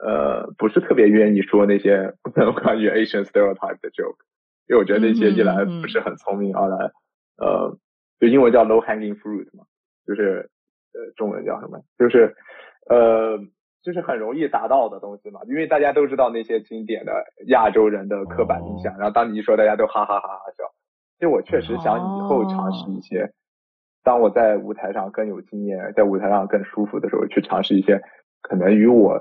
[0.05, 2.13] 呃不是特别愿意说那些
[2.65, 4.19] 关于 Asian stereotype 的 joke，
[4.67, 6.91] 因为我觉得那些一来不是很聪明，二来
[7.39, 7.79] 呃
[8.19, 9.65] 就英文叫 low hanging fruit 嘛，
[10.05, 10.51] 就是
[10.95, 12.35] 呃中文叫什么，就是
[12.91, 13.39] 呃。
[13.85, 17.13] 就是很容易达到的东西嘛，因为大家都知道那些经典的
[17.49, 20.65] 亚洲人的刻板印象，然后当你一说，大家都哈哈哈哈笑。
[21.19, 23.31] 其实我确实想以后尝试一些，
[24.03, 28.01] 当我在舞台上更有经验，在舞台上更舒服的时候，去尝试一些
[28.41, 29.19] 可能与我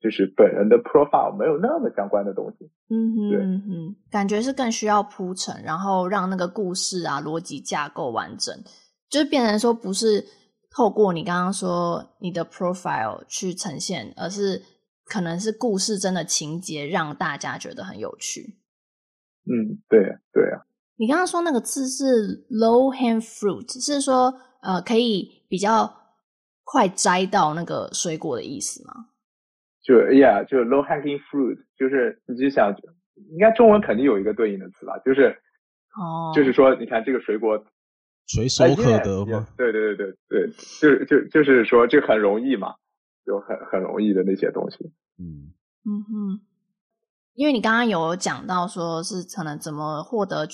[0.00, 2.70] 就是本人的 profile 没有那么相关的东西。
[2.90, 8.54] 嗯哼，对，嗯哼，感觉是更需要铺陈，然后让那个故事啊逻辑架构完整，
[9.10, 10.24] 就是变成说不是。
[10.70, 14.62] 透过你刚刚说你的 profile 去呈现，而是
[15.04, 18.56] 可能是故事真的情节让大家觉得很有趣。
[19.46, 20.62] 嗯，对啊，对啊。
[20.96, 25.92] 你刚刚说那个字是 low hand fruit，是说呃可以比较
[26.62, 28.94] 快摘到那个水果的意思吗？
[29.82, 32.72] 就 yeah，就 low hanging fruit，就是你就想，
[33.32, 34.96] 应该中文肯定有一个对应的词吧？
[35.04, 35.36] 就是
[36.00, 37.60] 哦，就是说，你看这个水果。
[38.26, 39.46] 随手可得吗？
[39.56, 42.74] 对对对对对，就就就是说，这很容易嘛，
[43.26, 44.76] 就很很容易的那些东西。
[45.18, 45.52] 嗯
[45.84, 46.40] 嗯哼，
[47.34, 50.46] 因为你刚刚有讲到说是可能怎么获得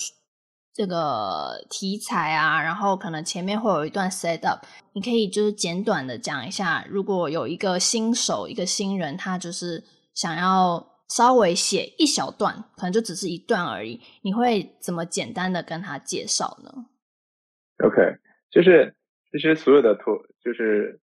[0.73, 16.71] 这个题材啊，然后可能前面会有一段 set up，你可以就是简短的讲一下，如果有一个新手一个新人，他就是想要稍微写一小段，可能就只是一段而已，你会怎么简单的跟他介绍呢
[17.83, 18.17] ？OK，
[18.49, 18.95] 就是
[19.31, 20.99] 其实所有的脱就是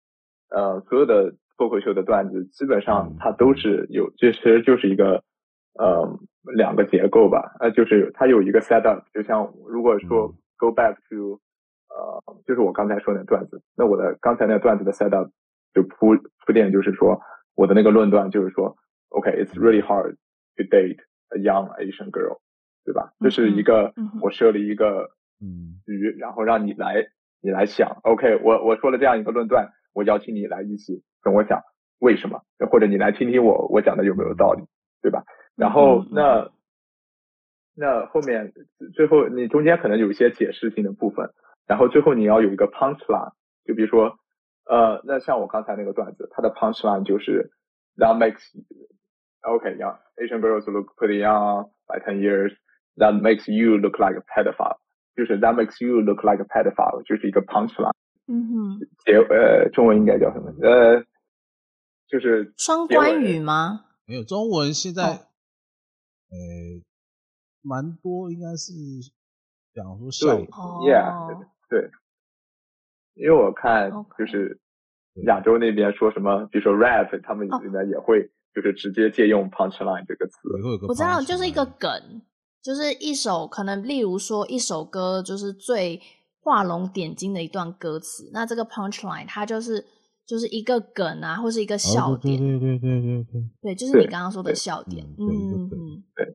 [0.50, 5.22] 呃所有的脱口秀的段子，基本上它都是有，这其实就是一个
[5.78, 6.18] 呃
[6.56, 11.40] 两个结构吧，呃就是它有一个 set up，就像如果说 go back to
[11.88, 15.30] 呃就是我刚才说的那段子，那我的刚才那段子的 set up
[15.72, 17.20] 就铺铺垫就是说
[17.54, 18.76] 我的那个论断就是说
[19.10, 20.16] ，OK，it's really hard
[20.56, 22.38] to date a young Asian girl，
[22.84, 23.12] 对吧？
[23.20, 25.10] 这是一个我设了一个。
[25.44, 27.06] 嗯，然后让你来，
[27.42, 31.60] 你来想，OK，我我说了这样一个论断，我邀请你来一起跟我讲
[31.98, 34.64] 为什么，或者你来听听我我讲的有没有道理，
[35.02, 35.24] 对吧？
[35.56, 36.50] 然后那
[37.76, 38.52] 那后面
[38.94, 41.30] 最后你中间可能有一些解释性的部分，
[41.66, 43.32] 然后最后你要有一个 punchline，
[43.66, 44.18] 就比如说
[44.66, 47.50] 呃，那像我刚才那个段子，它的 punchline 就是
[47.96, 48.42] That makes
[49.42, 52.52] OK，young Asian girls look pretty young by ten years.
[52.96, 54.78] That makes you look like a pedophile.
[55.16, 57.94] 就是 That makes you look like a pedophile，就是一个 punchline。
[58.26, 58.80] 嗯哼。
[59.04, 60.52] 结呃，中文应该叫什么？
[60.62, 61.04] 呃，
[62.08, 63.84] 就是双关语吗？
[64.06, 65.18] 没有，中文现在，哦、
[66.30, 66.36] 呃，
[67.62, 68.72] 蛮多应该是
[69.74, 70.48] 讲说笑点。
[70.48, 71.90] Yeah，对。
[73.14, 74.58] 因为我看就是
[75.26, 80.48] 亚洲那边说什么比如说 rap，他们里面也会就是直接借用 punchline 这个词。
[80.48, 80.86] 哦。
[80.88, 81.90] 我知道，就是一个梗。
[82.64, 86.00] 就是一首可能，例如说一首歌，就是最
[86.40, 88.30] 画龙点睛的一段歌词。
[88.32, 89.84] 那这个 punchline 它就是
[90.24, 92.38] 就是一个梗啊，或是一个笑点。
[92.38, 95.04] 对对对对对对，对，就是你刚刚说的笑点。
[95.18, 96.34] 嗯嗯嗯，对。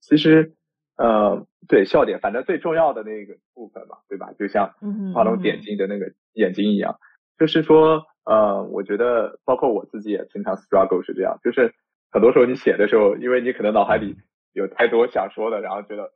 [0.00, 0.54] 其实
[0.96, 4.32] 呃，对笑点，反正最重要的那个部分嘛，对吧？
[4.38, 4.72] 就像
[5.12, 6.98] 画龙点睛的那个眼睛一样。
[7.38, 11.74] 就是说，呃，我觉得包括我自己也经常 struggle 是这样，就是
[12.10, 14.16] 很多时候你写的时候，因为你可能脑海里。
[14.52, 16.10] 有太多想说的，然后觉得，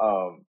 [0.00, 0.44] 嗯，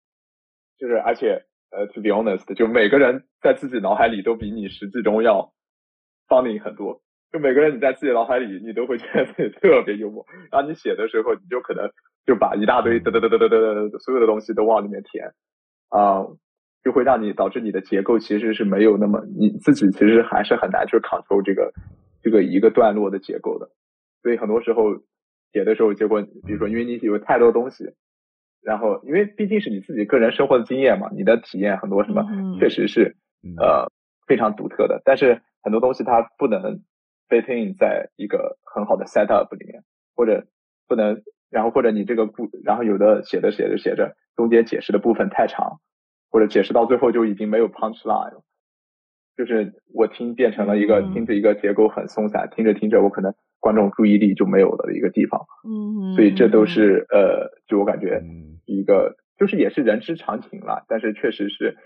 [0.79, 5.53] 就是而且呃，to be honest，就每个人在自己脑海里都比你实际中要
[6.29, 7.01] funny 很多。
[7.33, 10.27] 就每个人你在自己脑海里，你都会觉得自己特别幽默。
[10.51, 11.89] 然后你写的时候，你就可能
[12.27, 15.33] 就把一大堆嘚嘚嘚嘚嘚嘚所有的东西都往里面填，
[15.89, 16.27] 啊，
[16.85, 21.73] 就会让你导致你的结构其实是没有那么你自己其实还是很难去 control 这个
[22.23, 23.71] 这个一个段落的结构的。
[24.23, 25.01] 所以很多时候。
[25.53, 27.93] 写的时候，结果比如说，因为你有太多东西，
[28.63, 32.23] 然后因为毕竟是你自己个人生活的经验嘛，你的体验很多什么，
[32.59, 33.17] 确实是
[33.59, 33.87] 呃
[34.27, 35.03] 非常独特的。
[35.05, 36.81] 但是很多东西它不能
[37.29, 39.83] fit in 在一个很好的 setup 里面，
[40.15, 40.47] 或者
[40.89, 45.81] 不能，然后或者你这个故，然后有的写着写着写着，中间解释的部分太长，
[46.31, 48.43] 或者解释到最后就已经没有 punchline 了，
[49.37, 53.33] 就是我听变成了一个听着一个结构很松散，听着听着我可能。
[53.63, 58.21] 观众注意力就没有了的一个地方，嗯，所以这都是呃，就我感觉
[58.67, 61.77] 一个就是也是人之常情啦，但是确实是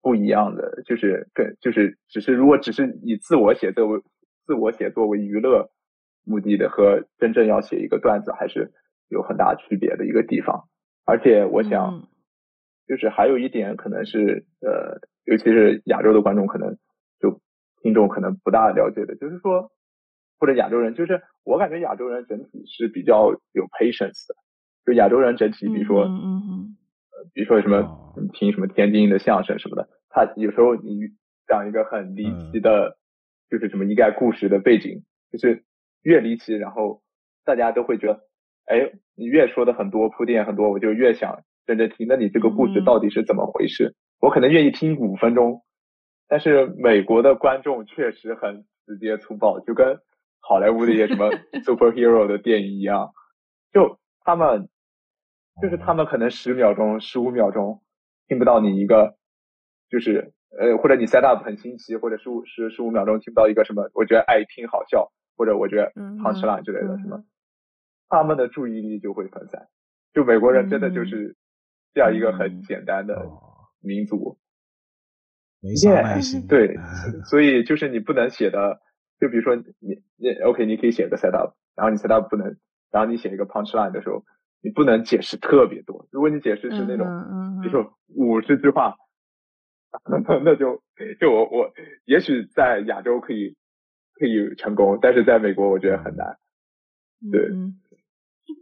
[0.00, 4.00] 不一样的，就是更就是只是如果只是以自我写作为
[4.46, 5.72] 自我写作为娱乐
[6.24, 8.70] 目的的和真正要写一个段子还是
[9.08, 10.68] 有很大区别的一个地方。
[11.04, 12.06] 而且我想，
[12.92, 16.76] 就是还有一点可能是呃，尤其是亚洲的观众可能
[17.18, 17.40] 就
[17.80, 19.72] 听众可能不大了解的，就是说
[20.38, 24.34] 或者亚洲人，就是我感觉亚洲人整体是比较有 patience 的，
[24.84, 26.76] 就亚洲人整体，比如说，嗯嗯，
[27.12, 31.00] 呃，比如说什么听什么天津的相声什么的，他有时候你
[31.48, 32.98] 讲一个很离奇的，
[33.48, 35.64] 就是什么一概故事的背景，就是
[36.02, 37.00] 越离奇，然后
[37.42, 38.20] 大家都会觉得。
[38.64, 42.06] 哎，你越说的很多铺垫很多，我就越想认真听。
[42.08, 43.88] 那你这个故事到底是怎么回事？
[43.88, 45.62] 嗯、我可能愿意听五分钟。
[46.28, 49.98] 但是美国的观众确实很直接粗暴，就跟
[50.40, 51.28] 好莱坞的一些什么
[51.64, 53.12] superhero 的电影一样，
[53.72, 54.68] 就他们
[55.60, 57.82] 就是他们可能十秒钟、十五秒钟
[58.28, 59.14] 听不到你一个，
[59.90, 67.16] 就是呃，或者你 set up 很新奇，或者十五十十五秒钟听不到一个什么，我觉得爱听好笑，或者我觉得 punchline 之类的什么。
[67.16, 67.26] 嗯嗯
[68.08, 69.68] 他们的注意力就会分散，
[70.12, 71.34] 就美国人真的就是
[71.94, 73.28] 这样一个很简单的
[73.80, 74.38] 民族，
[75.60, 76.46] 没啥耐心。
[76.46, 76.76] 对，
[77.26, 78.80] 所以就是你不能写的，
[79.20, 82.56] 就比如说你你 OK，你可以写个 setup，然后你 setup 不能，
[82.90, 84.24] 然后你写一个 punchline 的时候，
[84.62, 86.06] 你不能解释特别多。
[86.10, 87.06] 如果你解释是那种，
[87.60, 88.96] 比如说五十句话，
[90.08, 90.82] 那 那就
[91.20, 91.70] 就我我
[92.04, 93.56] 也许在亚洲可以
[94.14, 96.38] 可以成功，但是在美国我觉得很难。
[97.30, 97.50] 对。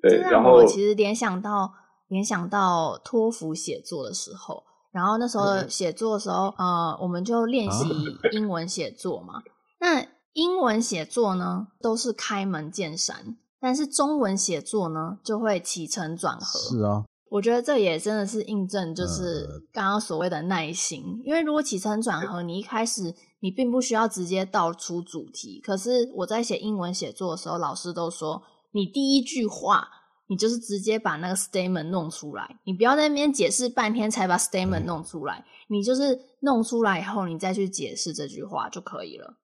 [0.03, 1.73] 对，然后我其实联想到
[2.11, 7.87] 联想到托福写作的时候，然后那时候写作的时候，呃，我们就练习
[8.35, 9.41] 英文写作嘛。
[9.79, 16.59] 那英文写作呢，都是开门见山，但是中文写作呢，就会起承转合。
[16.59, 21.23] 是啊，我觉得这也真的是印证，就是刚刚所谓的耐心。
[21.25, 28.43] 因为如果起承转合，你一开始你并不需要直接道出主题，可是我在写英文写作的时候，老师都说。
[28.73, 29.89] 你第一句话，
[30.31, 39.39] 你就是直接把那个 statement 弄出来，你不要在那边解释半天才把 statement 弄出来，你就是弄出来以后，你再去解释这句话就可以了。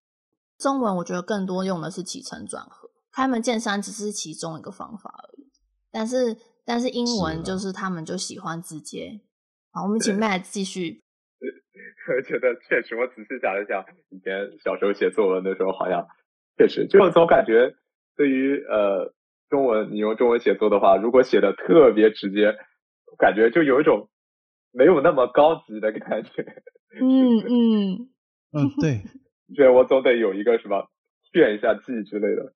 [0.59, 5.51] 中文我觉得更多用的是起承转合，开门见山只是其中一个方法而已。
[5.91, 9.21] 但是但是英文就是他们就喜欢直接。
[9.73, 11.03] 好，我们请 Matt 继续。
[12.17, 14.33] 我觉得确实，我仔细想一想，以前
[14.63, 16.07] 小时候写作文的时候，好像
[16.57, 17.75] 确实就总感觉
[18.15, 19.13] 对于呃。
[19.49, 22.57] 中文，你用中文写作的话，如果写的特别直接，
[23.19, 24.09] 感觉就有一种
[24.73, 26.43] 没有那么高级的感觉。
[26.99, 28.11] 嗯嗯
[28.53, 29.03] 嗯，对，
[29.55, 30.89] 觉得我总得有一个什么
[31.33, 32.55] 炫一下技之类的。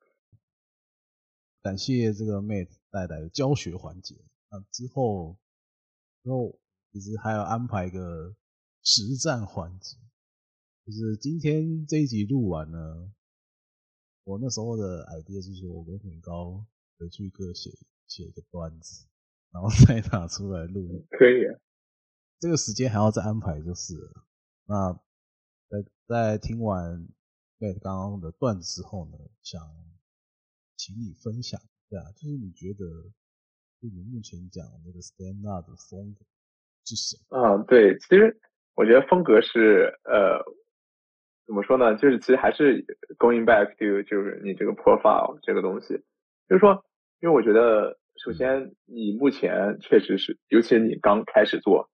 [1.62, 4.16] 感谢这个 Matt 带来的教学环节。
[4.51, 5.36] 那之后，
[6.24, 6.59] 之后
[6.91, 8.34] 其实还要安排一个
[8.82, 9.99] 实战环节，
[10.86, 13.12] 就是今天这一集录完呢，
[14.24, 16.64] 我那时候的 idea 就是说我跟很高。
[17.01, 17.70] 回去各写
[18.07, 19.07] 写一个段子，
[19.51, 21.07] 然后 再拿出来录。
[21.11, 21.59] 可以啊，
[22.38, 24.26] 这个时间还要再安排就是了。
[24.66, 24.92] 那
[25.70, 27.09] 在在听完
[27.59, 29.62] 对刚刚的段子之后呢，想
[30.76, 32.84] 请你分享一下，就是你觉得
[33.80, 36.20] 就你目前讲的那个 stand up 的风格
[36.84, 37.38] 是什么？
[37.38, 38.38] 啊，对，其实
[38.74, 40.44] 我觉得风格是呃，
[41.46, 41.96] 怎么说呢？
[41.96, 42.84] 就是其实还是
[43.18, 45.94] going back to 就是你这个 profile 这个东西，
[46.46, 46.84] 就是说。
[47.20, 51.88] 因为我觉得，首先你目前确实是，尤其是你刚开始做，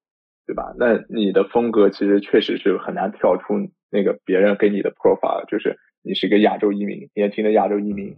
[0.47, 0.72] 对吧？
[0.79, 3.55] 那你的风格其实确实是很难跳出
[3.91, 8.16] 那个别人给你的 profile，就是你是一个亚洲移民，年轻的亚洲移民，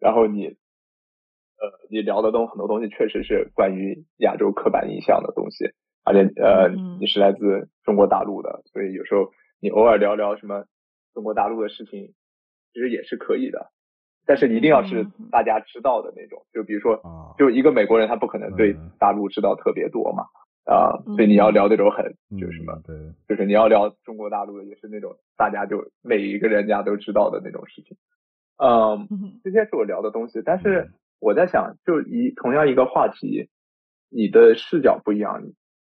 [0.00, 5.70] 然后你，呃，你聊的东很多东西确实是关于亚洲刻板印象的东西，
[6.04, 9.30] 而且呃，你是来自中国大陆的，所以有时候
[9.60, 10.64] 你偶尔聊聊什么
[11.14, 12.12] 中国大陆的事情，
[12.72, 13.70] 其实也是可以的。
[14.30, 16.94] 但是一定要是大家知道的那种，就比如说，
[17.36, 20.22] 就一个美国人，他不可能对大陆知道特别多嘛，
[20.72, 22.94] 啊，所以你要聊那种很，就是什么，对，
[23.26, 27.96] 就是你要聊中国大陆的，也是那种大家就每一个人家都知道的那种事情，
[28.58, 29.08] 嗯，
[29.42, 30.40] 这些是我聊的东西。
[30.44, 33.48] 但是我在想，就一同样一个话题，
[34.10, 35.42] 你的视角不一样，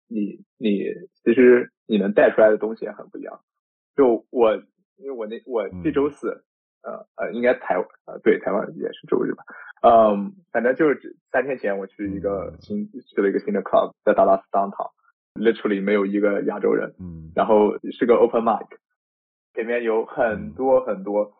[0.09, 0.83] 你你
[1.23, 3.39] 其实你能带出来的东西也很不一样。
[3.95, 4.53] 就我，
[4.97, 6.43] 因为我那我这周四。
[6.83, 7.75] 呃呃，应该台
[8.05, 9.43] 呃，对，台湾也是周日吧。
[9.81, 18.67] 嗯，反正就是三天前我去一个新去了一个新的 club，在达拉斯 downtown，literally 没有一个亚洲人，嗯，然后是个 open mic，
[19.55, 21.33] 里面有很多很多，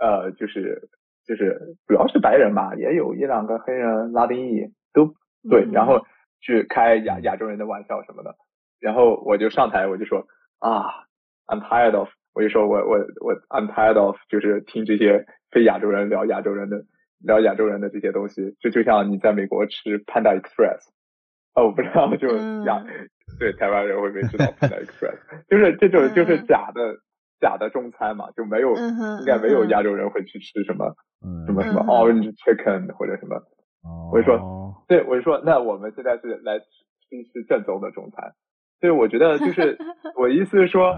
[0.00, 0.88] 呃，就是
[1.24, 5.14] 就是主要是白人吧，也有一两个黑人、拉丁裔都
[5.48, 6.04] 对，然后
[6.40, 8.34] 去开亚亚洲人的玩笑什么的，
[8.80, 10.26] 然后我就上台我就说
[10.58, 11.06] 啊
[11.46, 12.08] ，I'm tired of。
[12.34, 16.84] 我就说我我我 I'm tired of 就是听这些非亚洲人聊亚洲人的
[17.20, 20.80] 聊亚洲人的这些东西，就就像你在美国吃 Panda Express，
[21.54, 22.28] 哦，我不知道就
[22.64, 23.08] 亚、嗯、
[23.38, 25.18] 对台湾人会不会知道 Panda Express，
[25.48, 26.96] 就是这种就是假的、嗯、
[27.40, 33.36] 假的中餐嘛，就没有、嗯、应该没有亚洲人会去吃什么、嗯、什么什么 Orange Chicken 或者什么，
[33.86, 34.62] 嗯、我就说。
[34.86, 36.66] 对，我就说那我们现在是来吃
[37.32, 38.34] 吃正宗的中餐，
[38.80, 39.78] 所以我觉得就是
[40.14, 40.94] 我意思是说，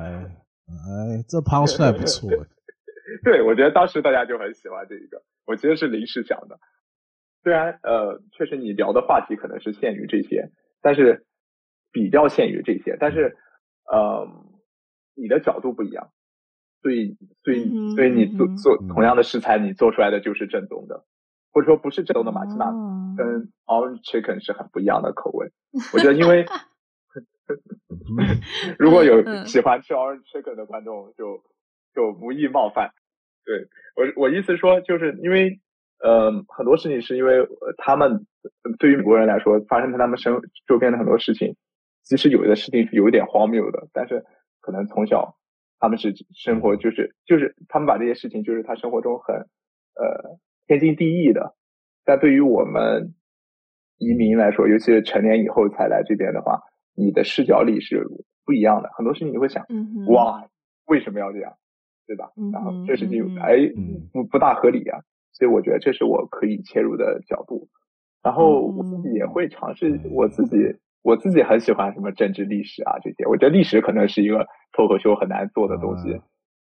[0.68, 2.30] 哎，哎这胖帅不错。
[3.22, 5.22] 对，我觉得当时大家就很喜欢这一个。
[5.46, 6.58] 我其实是临时想的，
[7.42, 10.50] 虽然呃，确实你聊的话题可能是限于这些，
[10.82, 11.24] 但是
[11.92, 13.36] 比较限于这些，但是
[13.90, 14.26] 呃，
[15.14, 16.10] 你的角度不一样，
[16.82, 21.04] 所以所以所以你做做同样的食材，你做出来的就是正宗的，
[21.52, 22.66] 或者说不是正宗的马奇玛
[23.16, 25.52] 跟 Orange Chicken 是很不一样的口味。
[25.94, 26.44] 我觉得因为
[28.78, 31.42] 如果有喜欢吃 Orange Chicken 的观众就。
[31.96, 32.90] 就无意冒犯，
[33.42, 33.66] 对，
[33.96, 35.58] 我我意思说，就是因为
[36.04, 37.38] 呃很多事情是因为
[37.78, 38.26] 他们
[38.78, 41.56] 对于美国人来说，发生在他们身周边的很多事情，
[42.02, 44.26] 其实有的事情是有一点荒谬的，但是
[44.60, 45.38] 可能从小
[45.78, 51.54] 他们是生活就是就是他们把这些事情就是他生活中很呃天经地义的，
[52.04, 53.14] 但对于我们
[53.96, 56.60] 移民来说，尤其是成年以后才来这边的话，
[56.96, 58.06] 你的视角里是
[58.44, 60.44] 不一样的，很多事情你会想，嗯、哇，
[60.86, 61.52] 为什么要这样？
[62.06, 62.30] 对吧？
[62.52, 63.56] 然后这事情哎
[64.12, 65.00] 不不大合理啊，
[65.32, 67.68] 所以我觉得这是我可以切入的角度。
[68.22, 70.56] 然后我自己也会尝试，我自己
[71.02, 73.26] 我自己很喜欢什么政治历史啊这些。
[73.26, 76.12] 我觉得历史可能是一个脱口秀很难做的东西，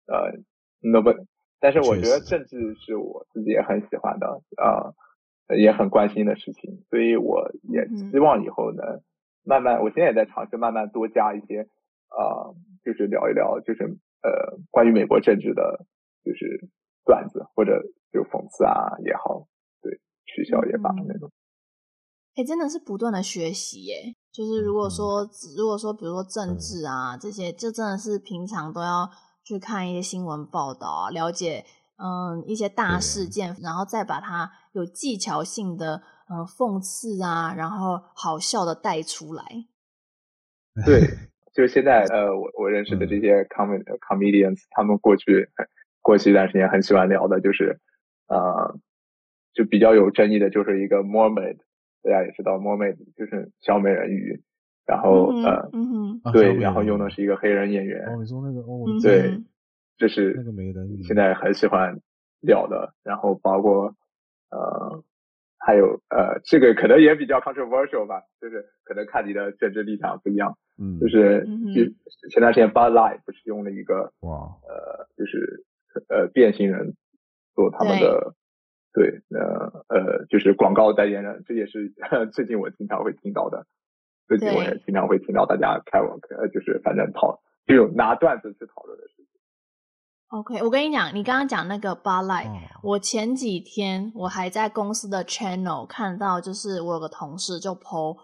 [0.08, 0.38] 呃，
[0.82, 1.14] 那不
[1.62, 4.92] 但是我觉得政治是我自己也很喜欢的啊，
[5.56, 6.84] 也很关心的事情。
[6.90, 8.84] 所以我也希望以后呢，
[9.44, 11.62] 慢慢，我现在也在尝试慢慢多加一些
[12.10, 12.52] 啊，
[12.84, 13.98] 就是聊一聊，就是。
[14.24, 14.30] 呃，
[14.70, 15.84] 关于美国政治的，
[16.24, 16.70] 就是
[17.04, 17.82] 段子或者
[18.14, 19.48] 就讽刺啊也好，
[19.82, 21.32] 对，取笑也罢那种。
[22.36, 24.14] 哎、真的是不断的学习耶。
[24.32, 29.10] 就是如果说，嗯、如果说，比如说政治啊、嗯、这些，就真的是平常都要
[29.44, 31.66] 去看一些新闻报道啊，了解
[31.98, 39.44] 嗯一些大事件，然后再把它有技巧性的呃讽刺啊，然后好笑的带出来。
[40.88, 41.02] 对。
[41.54, 45.50] 就现在，呃，我我认识的这些 com comedians，他们过去
[46.02, 47.78] 过去一段时间很喜欢聊的，就是，
[48.28, 48.80] 呃，
[49.54, 51.58] 就比较有争议的，就是一个 mermaid，
[52.02, 54.42] 大家也知道 mermaid 就是小美人鱼，
[54.86, 58.08] 然后呃，嗯对，然后用的是一个黑人演员。
[58.08, 59.38] 哦，你说那个哦，对，
[59.98, 62.00] 这是那个美人，现在很喜欢
[62.40, 63.94] 聊的，然后包括
[64.52, 65.04] 呃。
[65.66, 70.57] 还有呃，这个可能也比较 controversial 吧，就是可能看你的政治立场不一样。
[70.78, 71.45] 嗯，就是
[71.76, 75.64] 就前段时间 Bud Light 不是用了一个哇呃，就是
[76.09, 76.95] 呃变形人
[77.53, 78.34] 做他们的
[78.93, 81.93] 对，对呃呃就是广告代言人，这也是
[82.34, 83.66] 最近我经常会听到的。
[84.28, 89.21] 最近我也经常会听到大家开玩呃，就是反正讨就拿段子去讨论的事情。
[90.32, 98.16] OK，我跟你讲，你刚刚讲那个 Bar Light，哦，我前几天我还在公司的 channel 看到，就是我有个同事就 po，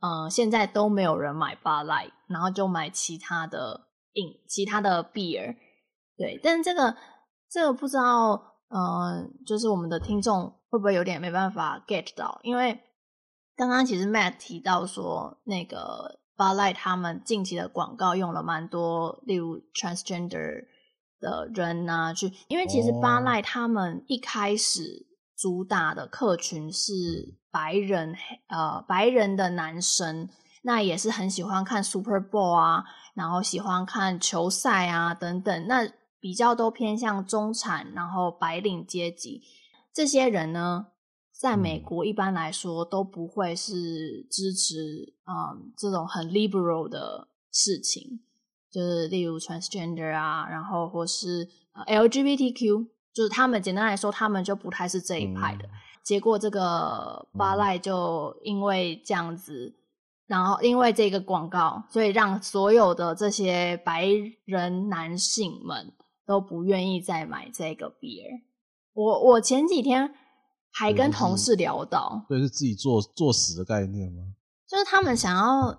[0.00, 3.80] 嗯、呃，现在都没有人买 Bar Light，然后就买其他的
[4.14, 5.54] 饮，其他的 beer，
[6.16, 6.96] 对，但这个
[7.48, 8.32] 这个不知道，
[8.70, 12.80] 嗯、呃，就是我们的听众会不会有点没办法 get 到，因为
[13.54, 20.71] 刚刚其实 Matt 提到说，那个 Bar Light 他们近期的广告用了蛮多，例如 transgender。
[21.22, 25.06] 的人啊，去，因为其实 Bud Light 他们一开始
[25.36, 28.14] 主打的客群是白人，
[28.48, 30.28] 呃，白人的男生，
[30.62, 35.88] 那也是很喜欢看 Super Bowl 啊，然后喜欢看球赛啊等等，那
[36.20, 39.42] 比较都偏向中产，然后白领阶级，
[39.94, 40.88] 这些人呢，
[41.32, 48.20] 在美国一般来说都不会是支持，嗯，这种很 liberal 的事情。
[48.72, 51.46] 就是例如 transgender 啊，然后或是
[51.86, 55.66] LGBTQ，就是他们简单来说，他们就不太是这一派的。
[55.66, 55.70] 嗯、
[56.02, 59.74] 结果这个 Bud Light 就因为这样子，
[60.26, 64.08] 然后因为这个广告，所以让所有的这些白
[64.46, 65.92] 人男性们
[66.24, 68.40] 都不愿意再买这个 beer。
[68.94, 70.14] 我我前几天
[70.72, 74.22] 还跟同事聊到，对，是自己做做死的概念吗？
[74.66, 75.78] 就是他们想要。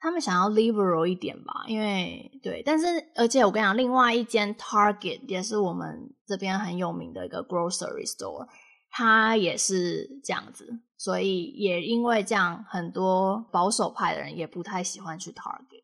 [0.00, 2.86] 他们想要 liberal 一点吧，因为对，但是
[3.16, 8.46] 而且我跟你讲，另外一间 Target 也是我们这边很有名的一个 grocery store，
[8.90, 15.82] 它也是这样子，所以也因为这样，很多保守派的人也不太喜欢去 Target。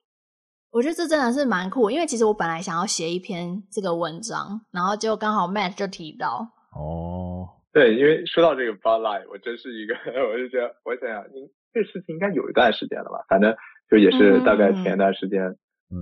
[0.70, 9.94] 我觉得这真的是蛮酷，因为其实我本来想要写一篇这个文章，然后就刚好 Matt 就提到，哦，对，因为说到这个 Bud Light，我真是一个，
[10.30, 13.24] 我就觉得，我想想，应这事情应该有一段时间了吧？
[13.28, 13.54] 反正
[13.90, 15.54] 就也是大概前一段时间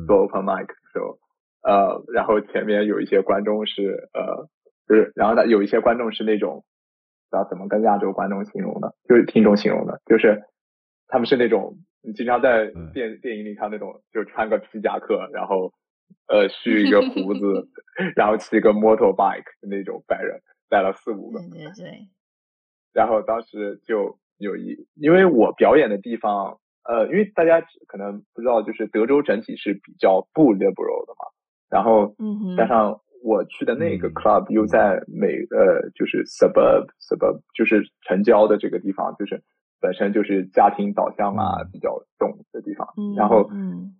[0.06, 1.18] 做 Open Mic 的时候，
[1.62, 4.48] 嗯、呃，然后前面有一些观众是呃，
[4.88, 6.64] 就是然后呢有一些观众是那种，
[7.30, 10.42] 不知道怎么跟亚洲观众形容的，就是听众形容的，就是
[11.08, 15.72] 他们是那种你经常在电、嗯、电影里看那种，就穿个皮夹克，然后
[16.28, 17.68] 呃蓄一个胡子，
[18.16, 20.40] 然后骑个 motorbike 的那种白人。
[20.72, 22.08] 带了四五个，对对对。
[22.94, 31.26] 然后当时就有一，因为我表演的地方，呃，因为大家可能不知道，就是德州整体是比较不 liberal 的嘛。
[31.70, 39.42] 然后，嗯，加上我去的那个 club 又在美，呃，就是 suburb suburb，就是城郊的这个地方，就是
[39.80, 42.88] 本身就是家庭导向啊比较重的地方。
[42.96, 43.14] 嗯。
[43.14, 43.94] 然后，嗯。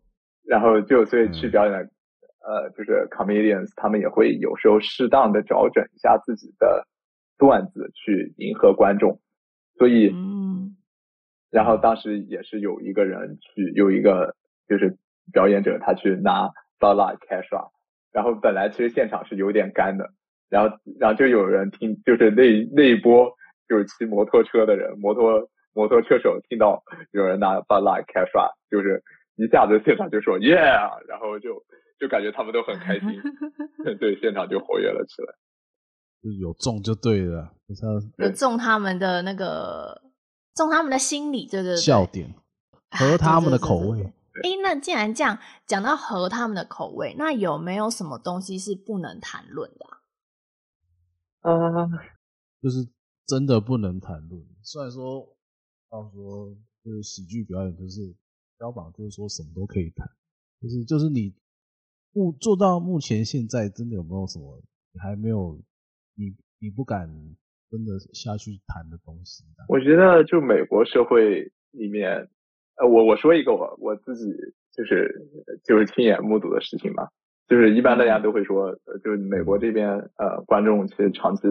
[0.45, 1.91] 然后就所以去表演。
[2.45, 6.89] 呃，就是 comedians，他们也会有时候适当的调整一下自己的
[7.39, 9.21] 段子，去迎合观众。
[9.79, 10.75] 所以，嗯，
[11.53, 14.35] 然后当时也是有一个人去，有一个
[14.67, 14.97] 就是
[15.33, 16.51] 表演者，他去拿
[16.81, 17.71] cash out，
[18.11, 20.11] 然后本来其实现场是有点干的，
[20.49, 23.31] 然后然后就有人听，就是那那一波
[23.69, 26.83] 就是骑摩托车的人，摩托摩托车手听到
[27.13, 29.05] 有人拿 cash out，就是
[29.37, 31.63] 一下子现场就说 yeah，然后就。
[32.01, 33.09] 就感觉他们都很开心，
[34.01, 35.33] 对，现场就活跃了起来。
[36.21, 37.53] 就有中就对了，
[38.19, 40.03] 有中他们的那个，
[40.55, 42.35] 中他们的心理，对对对，笑点，
[42.91, 44.03] 合他们的口味。
[44.05, 49.87] 哎，那既然这样讲到合他们的口味，那有没有什么东西是不能谈论的？
[51.41, 51.89] 啊，呃、
[52.63, 52.89] 就是
[53.27, 54.47] 真的不能谈论。
[54.63, 55.29] 虽然说，
[55.91, 58.17] 到时候就是喜剧表演，就是
[58.59, 60.09] 标榜就是说什么都可以谈，
[60.61, 61.35] 就是就是你。
[62.15, 65.59] 目做到目前现在，真的有没有什么你还没有
[66.13, 67.09] 你你不敢
[67.73, 69.43] 真的下去谈的东西？
[69.67, 72.29] 我觉得就美国社会里面，
[72.77, 74.31] 呃，我我说一个我我自己
[74.71, 75.11] 就是
[75.65, 77.09] 就是亲眼目睹的事情吧，
[77.49, 81.49] 就是一般大家都会说，就是美国这边呃观众其实长期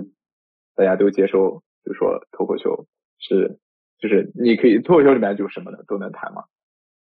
[0.76, 2.86] 大家都接受，就说脱口秀
[3.18, 3.58] 是
[3.98, 6.44] 就是你可以脱口秀里面就什么的都能谈嘛。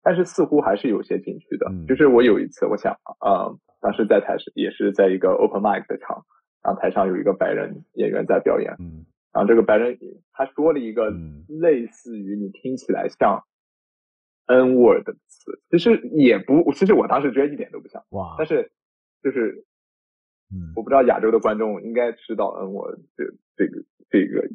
[0.02, 6.22] 但是似乎还是有些禁区的，嗯、就是我有一次，我想，呃，当时在台上也是在一个 open mic 的场，
[6.64, 9.96] 然后台上有一个白人演员在表演，嗯，然后这个白人
[10.32, 11.12] 他说了一个
[11.46, 13.44] 类似于你听起来像
[14.46, 18.72] N word 的词，其实也不，其实我当时觉得一点都不像，哇，但是
[19.22, 19.64] 就是，
[20.74, 23.24] 我不知道亚洲的观众应该知道 N word 这
[23.56, 24.48] 这个这个，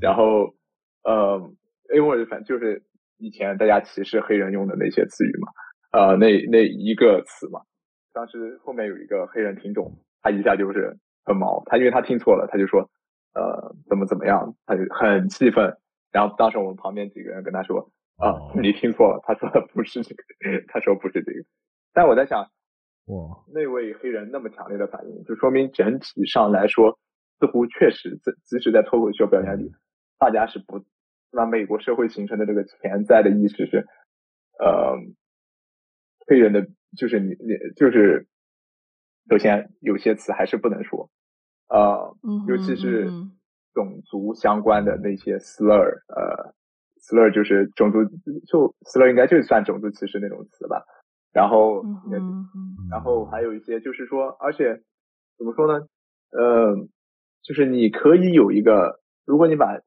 [0.00, 0.54] 然后，
[1.02, 1.50] 呃
[1.92, 2.82] ，N word 反正就是。
[3.18, 5.52] 以前大家歧视黑人用的那些词语嘛，
[5.92, 7.62] 呃，那那一个词嘛，
[8.12, 12.80] 当时后面有一个黑人听众，他一下就是很毛，他因为他听错了，他就说，
[13.34, 15.76] 呃，怎么怎么样，他就很气愤。
[16.12, 20.22] 然后当时我们旁边几个人跟他说，啊、呃，你听错了，他说的不是这个，
[20.68, 21.44] 他说不是这个。
[21.92, 22.42] 但我在想，
[23.06, 26.98] 哇，那位黑人那么强烈的反应，就说明整体上来说，
[27.40, 29.72] 似乎确实在即使在脱口秀表演里，
[30.18, 30.84] 大家是不。
[31.36, 33.84] 那美国社会形成的这个潜在的意识是，
[34.60, 34.94] 呃，
[36.28, 36.64] 黑人的，
[36.96, 38.28] 就是你你就是，
[39.28, 41.10] 首先有些词还是不能说，
[41.68, 42.14] 呃，
[42.46, 43.10] 尤其是
[43.72, 46.54] 种族相关的那些 slur，呃
[47.00, 48.04] ，slur 就是种族
[48.46, 50.84] 就 slur 应该就算种族歧视那种词吧。
[51.32, 51.82] 然后，
[52.90, 54.80] 然后还有一些就是说，而且
[55.36, 55.84] 怎么说呢？
[56.30, 56.76] 呃，
[57.42, 59.80] 就是你可以有一个，如果你把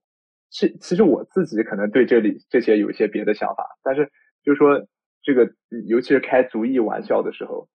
[0.50, 4.12] 其其实我自己可能对这里这些有一些别的想法，但是
[4.44, 4.86] 就是说
[5.22, 5.50] 这个，
[5.88, 7.70] 尤其是开族裔玩笑的时候，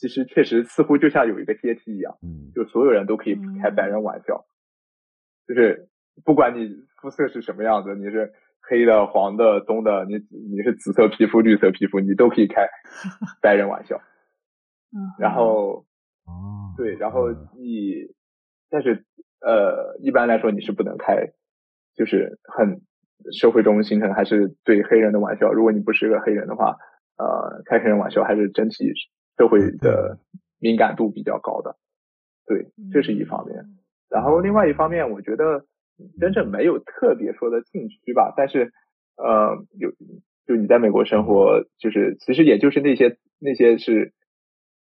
[0.00, 2.16] 其实确实似乎就像有一个阶梯一样，
[2.54, 4.44] 就所有人都可以开白人玩笑，
[5.46, 5.88] 就是
[6.24, 6.68] 不管你
[7.00, 10.16] 肤色是什么样子，你是黑的、黄的、棕的，你
[10.50, 12.66] 你是紫色皮肤、绿色皮肤，你都可以开
[13.40, 14.00] 白人玩笑。
[15.18, 15.86] 然后，
[16.76, 17.94] 对，然后你，
[18.68, 19.04] 但是
[19.40, 21.32] 呃，一般来说你是不能开。
[21.96, 22.80] 就是很
[23.38, 26.76] 社会中形成还是对黑人的玩笑，如果你不是个黑人的话，
[27.16, 28.92] 呃，开黑人玩笑还是整体
[29.36, 30.18] 社会的
[30.58, 31.76] 敏感度比较高的，
[32.46, 33.64] 对，这是一方面。
[34.08, 35.64] 然后另外一方面，我觉得
[36.20, 38.72] 真正没有特别说的禁区吧，但是
[39.16, 39.90] 呃，有
[40.46, 44.12] 就你在美国生活，就是其实也就是那些那些是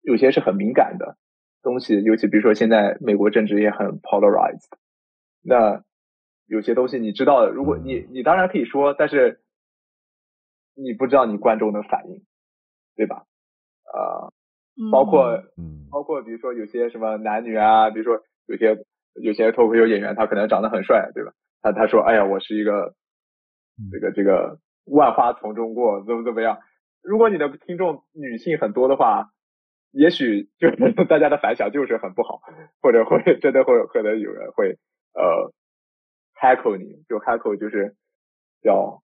[0.02, 1.18] 有些是很敏感的
[1.62, 4.70] 东西，尤其比如说现在美国政治也很 polarized，
[5.42, 5.84] 那。
[6.48, 9.42] 有些东西你知道的，如果你你当然可以说，但是
[10.76, 12.24] 你不知道你观众的反应，
[12.96, 13.26] 对吧？
[13.94, 14.34] 啊、呃，
[14.92, 15.42] 包括
[15.92, 18.78] 包括比如说有些什么男女啊，比如说有些
[19.14, 21.32] 有些脱口秀演员他可能长得很帅，对吧？
[21.62, 22.94] 他他说，哎呀，我是一个
[23.92, 26.60] 这个这个万花丛中过，怎么怎么样？
[27.02, 29.30] 如果你的听众女性很多的话，
[29.92, 32.42] 也许就是大家的反响就是很不好，
[32.82, 34.78] 或者会真的会可能有人会
[35.14, 35.54] 呃
[36.40, 37.96] heckle 你，就 heckle 就是
[38.62, 39.02] 叫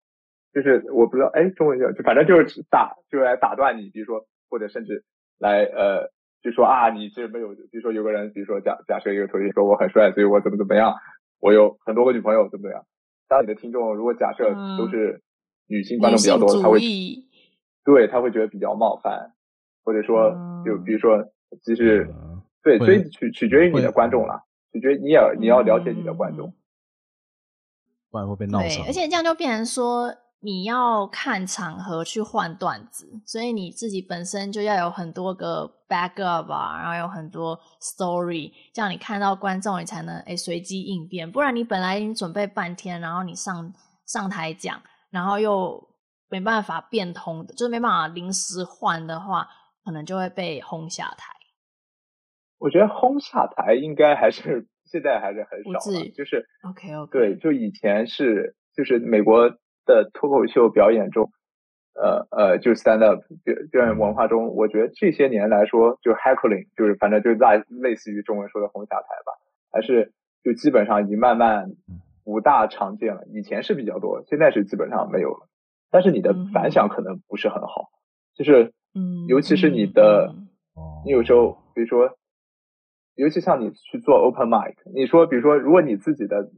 [0.53, 5.03] 就是我不知道哎中文叫就反正就是打就是来打断你，比如说或者甚至
[5.39, 6.11] 来呃
[6.43, 10.93] 就说啊你这没有，比如说有个人比如说假假设一个同学说我很帅，所以我怎么怎么样，
[11.39, 12.85] 我有很多个女朋友怎么怎么样。
[13.27, 15.23] 当你的听众如果假设都是
[15.65, 16.79] 女性观众比较多，他会。
[17.83, 19.33] 对，他会觉得比较冒犯，
[19.83, 20.29] 或者说，
[20.63, 21.17] 就比如说，
[21.63, 22.07] 其实，
[22.61, 26.53] 对，所以取取决于你的观众了，取决于你也你要了解你的观众，
[28.11, 28.69] 不然会被闹场。
[28.69, 43.73] 对，而且这样就变成说，你要看场合去换段子，所以你自己本身就要有很多个 backup 啊，然后有很多 story，这样你看到观众，你才能诶随机应变，不然你本来已经准备半天，然后你上
[44.05, 45.89] 上台讲，然后又。
[46.33, 49.45] 没办法变通的，就是没办法临时换的话，
[49.83, 51.33] 可能就会被轰下台。
[52.57, 57.11] 我觉得轰下台应该还是现在还是很少的，就是 OK OK。
[57.11, 59.49] 对，就以前是就是美国
[59.85, 61.31] 的脱口秀表演中，
[61.93, 69.33] 呃呃，就 stand up 表表演文化中，我觉得这些年来说，就 heckling 就是反正就类类似于中文说的红霞台吧，
[69.71, 70.13] 还是
[70.43, 71.71] 就基本上已经慢慢
[72.23, 73.25] 不大常见了。
[73.33, 75.47] 以前是比较多，现在是基本上没有了。
[75.89, 77.89] 但是你的反响可能不是很好，
[78.33, 80.33] 就是，嗯，尤其是你的，
[81.03, 82.15] 你有时候，比如说，
[83.15, 86.49] 尤其像你去做 open mic，你说，比如说，如果你自己的，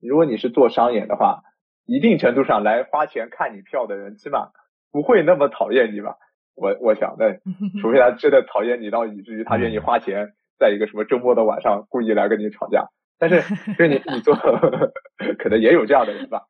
[0.00, 1.42] 如果你是做商演的话，
[1.86, 4.50] 一定程度上来花钱看你票的人，起码
[4.92, 6.16] 不会那么讨厌你吧？
[6.54, 7.32] 我我想，那
[7.80, 12.86] 除非他真的讨厌你到以至于他愿意花钱，在一个什么周末的晚上故意来跟你吵架，
[13.18, 13.40] 但是，
[13.78, 14.34] 就你你做，
[15.38, 16.42] 可能也有这样的人吧，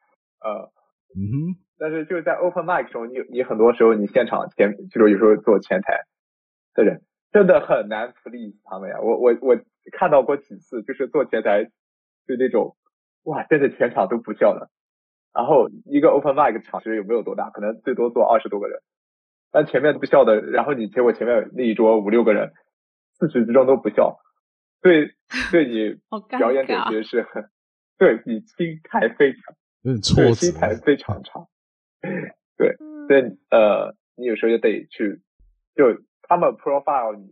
[0.45, 0.71] 呃，
[1.17, 1.63] 嗯哼。
[1.79, 6.05] 但是就是在 open mic 中，你你很多时候你现场前，就是有时候做前台
[6.73, 8.97] 的人真的很难 please 他们呀。
[9.03, 9.59] 我我我
[9.93, 12.77] 看到过几次，就是做前台就那种
[13.25, 14.71] 哇，真的全场都不笑的。
[15.37, 18.81] 然后一个 open mic 场其实有没有多大，可能最多坐二十多个人，
[19.53, 22.53] 但前面不笑的，然后你结果前面那一桌五六个人，
[23.19, 24.19] 自始至终都不笑，
[24.81, 25.11] 对
[25.53, 25.95] 对你
[26.39, 27.45] 表演感觉是很，
[27.99, 31.47] 对你心态非常，嗯，错，心态非常差。
[32.57, 32.75] 对，
[33.07, 35.21] 所以呃，你有时候就得去，
[35.75, 37.29] 就他们 profile 你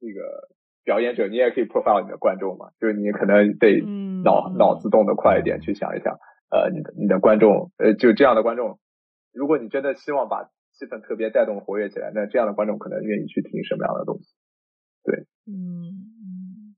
[0.00, 0.48] 那个
[0.84, 2.68] 表演者，你也可以 profile 你的观众嘛。
[2.78, 3.80] 就是你可能得
[4.22, 6.18] 脑脑子动得快一点，去想一想，
[6.52, 8.78] 呃，你的你的观众，呃，就这样的观众，
[9.32, 14.34] 如果你真的希望把气氛特别带动活跃起来，那这样的观众可能愿意去听什么样的东西？
[15.02, 16.76] 对，嗯，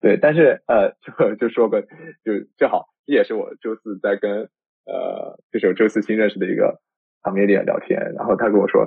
[0.00, 4.48] 对，但是呃，就就说个，就正好，这也是我周四在跟。
[4.86, 6.78] 呃，就是我周四新认识的一个
[7.22, 8.84] comedian 聊天，然后他跟我说，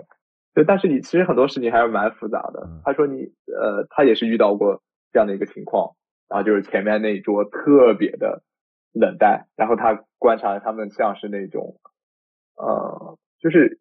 [0.53, 2.69] 就但是你其实很多事情还是蛮复杂的。
[2.85, 5.95] 他说你呃，他也是遇到过这样的一个情况，
[6.29, 8.43] 然后就是前面那一桌特别的
[8.99, 11.79] 冷淡，然后他观察他们像是那种
[12.55, 13.79] 呃，就是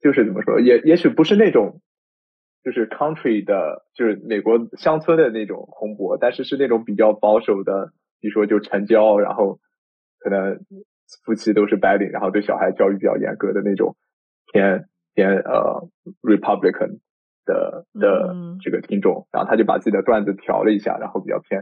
[0.00, 1.80] 就是怎么说，也也许不是那种
[2.62, 9.58] 就是 country 的，就是美国乡村的那种红脖，但是是那种比较保守的，比如说就城郊，然后
[10.18, 10.60] 可能。
[11.24, 13.94] 夫妻都是白领，然后对小孩教育比较严格的那种
[14.52, 15.88] 偏偏呃
[16.20, 16.98] Republican
[17.44, 21.60] 的的这个听众，然后他就把自己的段子调了一下，然后比较偏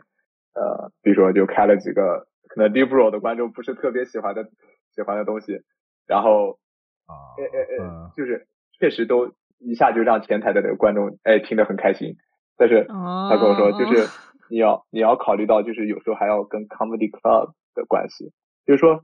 [0.55, 4.49] 呃，比如说就开了几个可能 liberal 的观众不是特别喜欢的
[4.95, 5.62] 喜欢的东西，
[6.07, 6.59] 然后
[7.07, 8.47] 啊呃呃呃，就是
[8.78, 12.16] 确实都一下就让前台的那个观众哎听得很开心，
[12.57, 14.09] 但是他跟我说就是
[14.51, 18.32] 你要你要考虑到就是有时候还要跟 comedy club 的关系。
[18.66, 18.95] 就是说，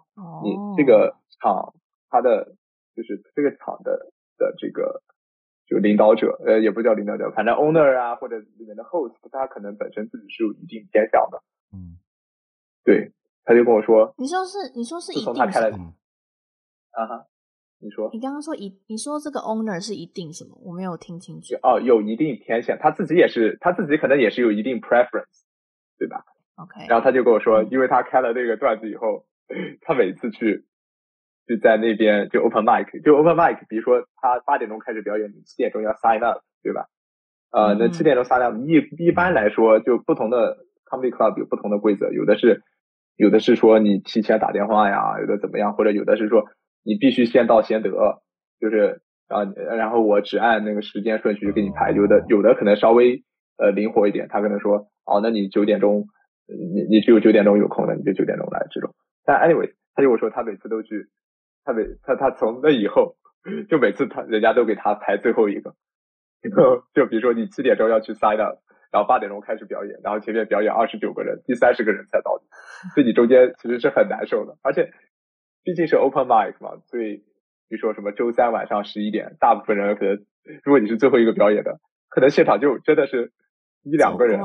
[0.42, 1.74] 你这个场，
[2.08, 2.54] 他的
[2.96, 5.02] 就是这个场的的这个
[5.66, 11.42] 就领导者，呃，也不叫领导者，反正 owner 啊，或者里面的 host，他可能本身自己是有一定偏向的。
[11.74, 12.00] 嗯，
[12.84, 13.12] 对，
[13.50, 15.76] 他就跟我说，你说是，你说是一定，从他开了，
[16.92, 17.26] 啊哈，
[17.80, 20.56] 你说，你刚刚说一，你说这个 owner 是一定什么？
[20.62, 21.56] 我没有听清楚。
[21.64, 25.42] 哦，有一定偏向，他自己也是，他自己可能也是有一定 preference，
[25.98, 26.22] 对吧
[26.54, 29.26] ？OK，然后他就跟我说，因为他开了这个段子以后。
[29.82, 30.64] 他每次去
[31.48, 36.86] 就在那边就 open mic，就 open mic，比如说他八点钟开始表演，你七点钟要 sign up，对吧？
[37.50, 42.62] 呃，那七点钟 sign up，一一般来说就不同的 comedy club 有不同的规则，有的是
[43.20, 46.44] 有的是说你提前打电话呀，有的怎么样，或者有的是说
[46.82, 47.90] 你必须先到先得，
[48.58, 49.44] 就是啊，
[49.76, 53.22] 然后我只按那个时间顺序给你排，有的有的可能稍微
[53.58, 56.06] 呃灵活一点，他可能说哦，那你九点钟
[56.46, 58.94] 你你只有九点钟有空的，你就九点钟来这种。
[59.22, 61.08] 但 anyway，他就说他每次都去，
[61.62, 63.16] 他每他他从那以后，
[63.68, 65.74] 就每次他人家都给他排最后一个，
[66.94, 68.56] 就比如说你七点钟要去 sign up，
[68.90, 72.40] 然后八点钟开始表演，然后前面表演二十九个人，第三十个人才到，
[72.94, 74.56] 所以你中间其实是很难受的。
[74.62, 74.90] 而且
[75.62, 77.16] 毕竟是 open mic 嘛，所以
[77.68, 80.14] 比如说什么周三晚上十一点，大部分人可能
[80.64, 81.78] 如果你是最后一个表演的，
[82.08, 83.32] 可能现场就真的是
[83.82, 84.40] 一两个人。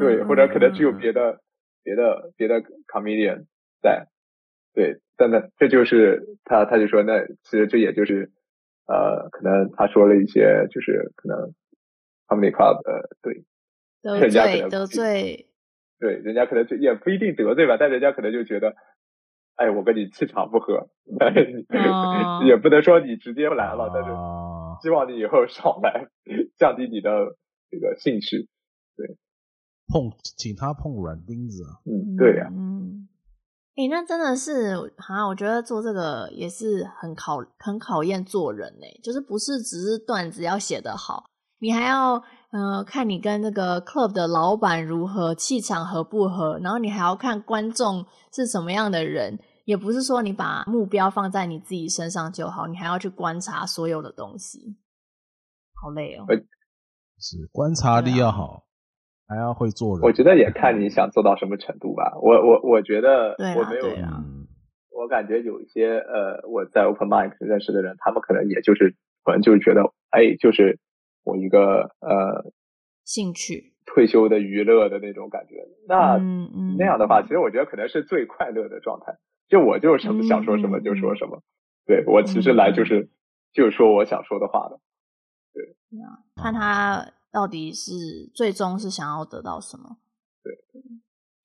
[0.00, 1.40] 对，或者可能只有别的、
[1.82, 3.44] 别的、别的 comedian
[3.82, 4.06] 在，
[4.72, 8.30] 对，但那这就是他，他就说，那其实这也就是，
[8.86, 11.52] 呃，可能他说了一些，就是可能
[12.26, 13.44] comedy club 呃，对，
[14.02, 15.48] 得罪得罪，
[15.98, 18.74] 对，人家可能就也不一定得罪吧，但人家可能就觉得，
[19.56, 20.88] 哎，我跟你气场不合，
[21.20, 24.10] 哦、也不能说你直接来了，但是
[24.82, 26.08] 希望你以后少来，
[26.56, 27.36] 降低你的
[27.70, 28.48] 这个兴趣，
[28.96, 29.16] 对。
[29.86, 31.76] 碰，请他碰软钉子啊！
[31.84, 32.50] 嗯，对呀、啊。
[32.56, 33.06] 嗯，
[33.76, 38.86] 哎、欸，那真的是啊，我觉得做这个也是很考很考验做人呢。
[39.02, 41.24] 就是不是只是段子要写得好，
[41.58, 49.38] 你还要呃看你跟那个 club 的老板如何，气场合不合，然后你还要看观众是什么样的人。
[49.64, 54.76] 也不是说你把目标放在你自己身上就好，你还要去观察所有的东西，
[55.80, 56.26] 好累哦。
[57.18, 58.62] 是观察力要好。
[59.26, 62.12] 还要会做人，我觉得也看你想做到什么程度吧。
[62.20, 63.86] 我我我觉得我没有，
[64.90, 68.94] 我感觉有一些呃，我在 Open Mic 认识的人，他们可能也就是
[69.24, 69.80] 可能就是觉得，
[70.10, 70.78] 哎，就是
[71.24, 72.52] 我一个呃
[73.04, 75.56] 兴趣退休的娱乐的那种感觉。
[75.88, 76.16] 那
[76.78, 79.18] 那样的话，其实我觉得可能是最快乐的状态。
[79.48, 81.42] 就我就什么想说什么就说什么，
[81.86, 83.10] 对，我其实来就是
[83.52, 84.78] 就是说我想说的话的。
[85.52, 85.74] 对，
[86.36, 87.10] 看他。
[87.34, 89.96] 到底是最终是想要得到什么？
[90.44, 90.52] 对，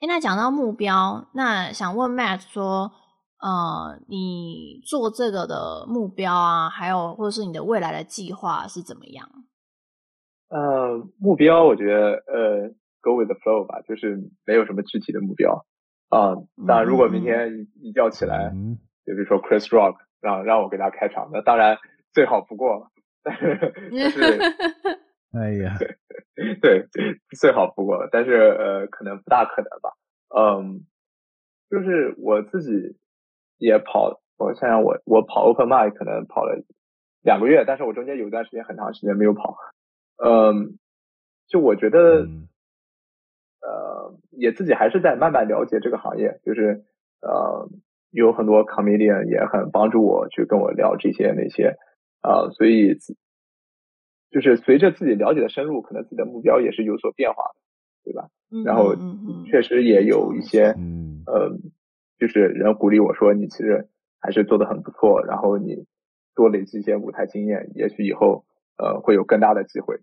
[0.02, 2.92] 哎，那讲到目标，那想问 Matt 说，
[3.40, 9.28] 呃，你做这个的目标啊，还有或者是你的未来的计划是怎么样？
[10.50, 12.70] 呃，目标我觉得呃
[13.02, 15.66] ，go with the flow 吧，就是没有什么具体的目标
[16.10, 16.36] 啊。
[16.68, 21.78] 当然，如果明天一觉起来，嗯、就比如说 Chris Rock 让让我给他开场，那当然
[22.14, 22.88] 最好不过了，
[23.24, 23.58] 但是。
[23.92, 24.40] 但是
[25.32, 25.78] 哎呀，
[26.60, 26.88] 对，
[27.40, 29.92] 最好不过，但是呃，可能不大可能吧。
[30.36, 30.82] 嗯，
[31.70, 32.98] 就是我自己
[33.60, 36.60] 也跑，我想想我，我我跑 Open Mic 可能跑了
[37.22, 39.56] 两个月，但是我中间有一段时间很长时间没有跑。
[40.24, 40.78] 嗯，
[41.48, 42.28] 就我觉得，
[43.62, 46.84] 呃，也自己还是在慢慢了解这个行业，就是
[47.22, 47.70] 呃，
[48.12, 51.76] 有很多 comedian 也很帮助我去跟我聊这些那些
[52.22, 52.98] 啊，呃，所以。
[54.32, 57.60] 就是随着自己了解的深入，可能自己的目标也是有所变化的，
[58.04, 58.30] 对吧？
[58.52, 58.94] 嗯、然后
[59.48, 61.58] 确实也有一些，嗯，呃，
[62.20, 63.90] 就是人鼓励我说，你其实
[64.20, 65.84] 还是做的很不错，然后你
[66.36, 68.46] 多累积一些舞台经验，也许以后
[68.78, 70.00] 呃会有更大的机会。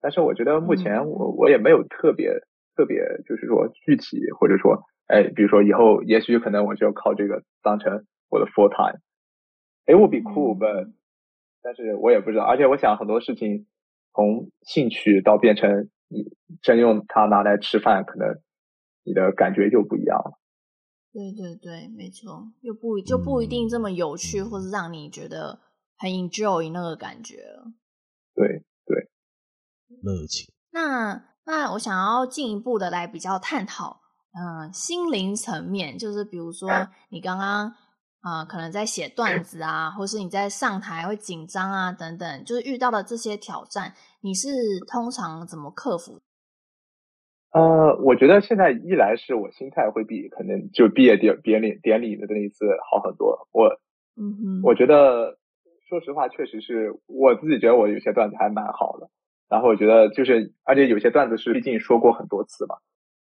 [0.00, 2.30] 但是我觉得目前我我也没有特别
[2.74, 9.00] 特别，就是说具体或者说，哎，比如说以后也许可能我就要靠这个当成我的 full time。
[9.86, 10.92] It would be cool, but
[11.62, 13.66] 但是我也不知道，而且我想很多事情
[14.14, 18.40] 从兴趣到变成你真用它拿来吃饭，可能
[19.04, 20.38] 你的感觉就不一样了。
[21.12, 25.58] 对对对，没错，又不就不一定这么有趣，嗯、或者让你觉得
[25.98, 27.42] 很 enjoy 那个感觉
[28.32, 28.62] 对，
[30.02, 30.52] 热情。
[30.72, 34.00] 那那我想要进一步的来比较探讨，
[34.32, 36.68] 嗯、呃，心灵层面，就是比如说
[37.10, 37.74] 你刚刚。
[38.22, 44.50] 啊、呃，可能在写段子啊，或是你在上台会紧张啊，等等，就是遇到的这些挑战，你是
[44.86, 46.20] 通常怎么克服？
[47.52, 53.48] 呃，我觉得现在一来是我心态会比可能就毕业典典礼典礼的那一次好很多。
[53.52, 53.68] 我，
[54.20, 55.38] 嗯哼，我觉得
[55.88, 59.08] 说实话，确实是我自己觉得我有些段子还蛮好的。
[59.50, 62.76] 然后我觉得就是，而且有些段子是毕竟说过很多次嘛，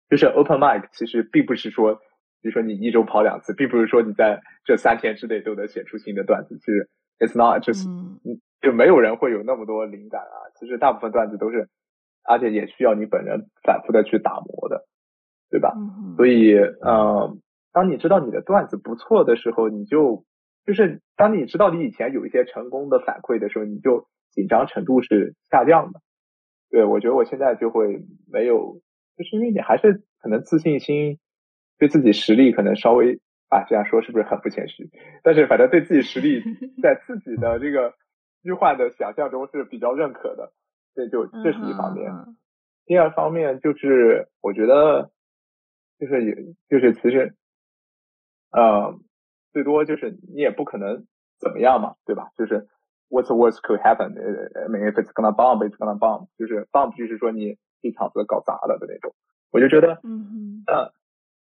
[0.10, 2.02] 就是 open mic 其实并不是说。
[2.42, 6.56] 比如说你一周跑两次，并不是说你在这三天之内都能写出新的段子。
[6.60, 8.20] 其实，it's not just、嗯，
[8.62, 10.38] 就没有人会有那么多灵感啊。
[10.60, 11.68] 其实大部分段子都是，
[12.24, 14.86] 而且也需要你本人反复的去打磨的，
[15.50, 15.74] 对吧？
[15.76, 16.14] 嗯。
[16.18, 17.36] 所以，呃，
[17.74, 20.24] 当你知道你的段子不错的时候，你就
[20.68, 26.00] 就是当你知道你以前有一些成功的反馈的时候，你就紧张程度是下降的。
[26.76, 28.82] 对，我觉得我现在就会没有，
[29.16, 31.18] 就是因为你还是可能自信心。
[31.78, 34.90] 对自己实力可能稍微啊，这样说是不是很不谦虚？
[35.24, 36.42] 但是反正对自己实力
[36.84, 37.94] 在自己的这个
[38.44, 40.52] 虚幻的想象中是比较认可的，
[40.96, 42.12] 这就这是一方面。
[42.86, 45.12] 第二方面就是我觉得
[45.98, 46.36] 就是也
[46.70, 47.36] 就是其实，
[48.52, 49.00] 呃，
[49.54, 51.06] 最多就是你也不可能
[51.40, 52.32] 怎么样嘛，对吧？
[52.38, 52.68] 就是
[53.16, 54.14] what's the worst could happen?
[54.56, 56.28] I mean, if it's gonna bomb, it's gonna bomb。
[56.38, 59.16] 就是 bomb 就是说你一场子搞砸了的那种。
[59.52, 60.64] 我就觉得，嗯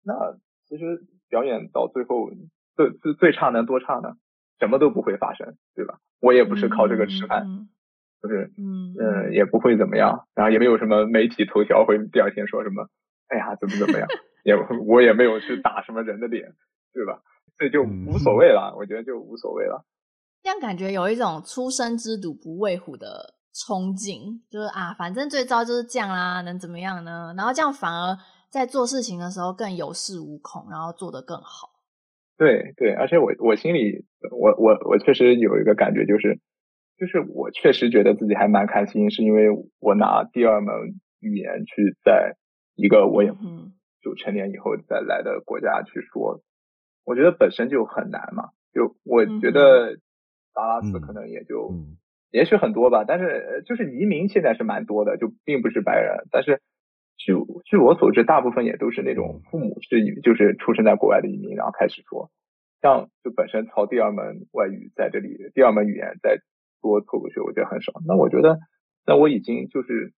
[0.03, 2.31] 那其实表演到最后
[2.75, 4.15] 最最最差能多差呢？
[4.59, 5.99] 什么都不会发生，对吧？
[6.21, 7.67] 我也不是靠这个吃饭，嗯、
[8.23, 12.87] 就是嗯嗯，也不会怎么样，然后也没有什么媒体头条会第二天说什么，
[13.27, 14.07] 哎呀怎么怎么样，
[14.45, 14.55] 也
[14.85, 16.53] 我也没有去打什么人的脸，
[16.93, 17.21] 对吧？
[17.57, 19.83] 所以就无所谓了，我觉得就无所谓了。
[20.43, 27.33] 这样感觉有一种初生之犊不畏虎的冲劲，就是啊，反正最糟就是这样啦，能怎么样呢？
[27.35, 28.17] 然后这样反而
[28.49, 31.69] 在做事情的时候更有恃无恐，然后做得更好。
[32.37, 36.39] 对对，而且我我心里，我我我确实有一个感觉，就是
[36.97, 39.47] 就是我确实觉得自己还蛮开心，是因为
[39.79, 40.73] 我拿第二门
[41.19, 42.35] 语言去在
[42.75, 43.31] 一个我也
[44.03, 46.41] 就成年以后再来的国家去说，
[47.03, 48.51] 我觉得本身就很难嘛。
[48.71, 49.97] 就我觉得
[50.57, 51.71] 达拉斯可能也就
[52.31, 56.59] 也许很多吧，但是就是移民现在是蛮多的，就并不是白人，但是。
[57.19, 57.33] 据
[57.65, 62.29] 据我所知，大部分也都是那种父母是就是出生在国外的移民，然后开始说，
[62.79, 66.37] 像就本身操第二门外语在这里，第二门语言在
[66.79, 67.91] 多脱口秀，我觉得很少。
[68.05, 68.59] 那我觉得，
[69.05, 70.13] 那我已经就是，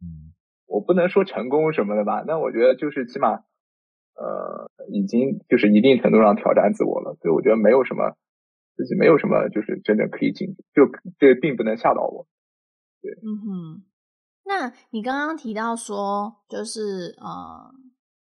[0.00, 0.32] 嗯，
[0.66, 3.44] 我不能说成功什么的吧，那我觉得就是起码，
[4.16, 7.14] 呃，已经就是一定程度上挑战自我了。
[7.20, 8.16] 所以我觉得没有什么
[8.78, 10.86] 自己没有什么就是真的可以进，就
[11.18, 12.28] 这并不能吓到我。
[13.02, 13.84] 对，嗯哼。
[14.44, 17.74] 那你刚刚提到说，就是呃，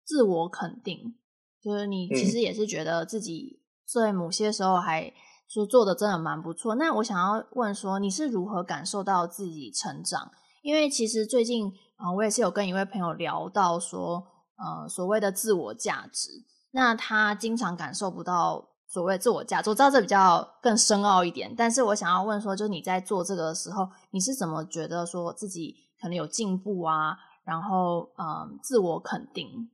[0.06, 1.16] 自我肯定，
[1.60, 5.12] 就是你其实也是觉得自己在某些时候还
[5.50, 6.76] 说做的真的蛮不错。
[6.76, 10.32] 那我想要问说，你是如何感受到自己成长？
[10.62, 14.26] 因为其实最近啊、呃，我也是有跟一位朋友聊到说，
[14.56, 16.30] 呃，所谓的自我价值，
[16.72, 19.72] 那他经常感受不到所谓自我价值。
[19.72, 25.76] 我知道这比较更深奥一点，但是我想要问说，就是你在做这个的时候，你是怎么觉得说自己？
[26.00, 29.70] 可能有进步啊，然后嗯，自我肯定。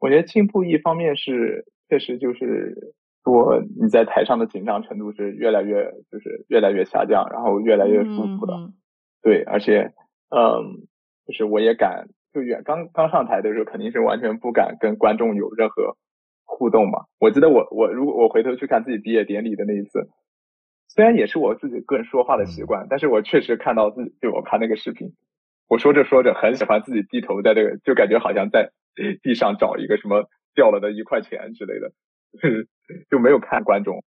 [0.00, 8.54] 我觉得进步一方面是确实就是说你在台上的紧张程度是越来越就是越来越下降，然后越来越舒服的。
[8.54, 8.72] 嗯、
[9.22, 9.92] 对，而且
[10.30, 10.88] 嗯，
[11.26, 15.96] 就是我也敢就远刚刚上台的时候肯定是完全不敢跟观众有任何
[16.50, 17.06] 互动嘛。
[17.18, 20.08] 我记得我我如果我回头去看自己毕业典礼的那一次。
[20.92, 25.12] 虽然也是我自己个人说话的习惯，但是我确实看到自己，就我看那个视频，
[25.68, 28.72] 我说着说着很喜欢自己低头在这个，就感觉好像在
[29.22, 31.92] 地上找一个什么掉了的一块钱之类的，
[33.08, 34.02] 就没有看观众，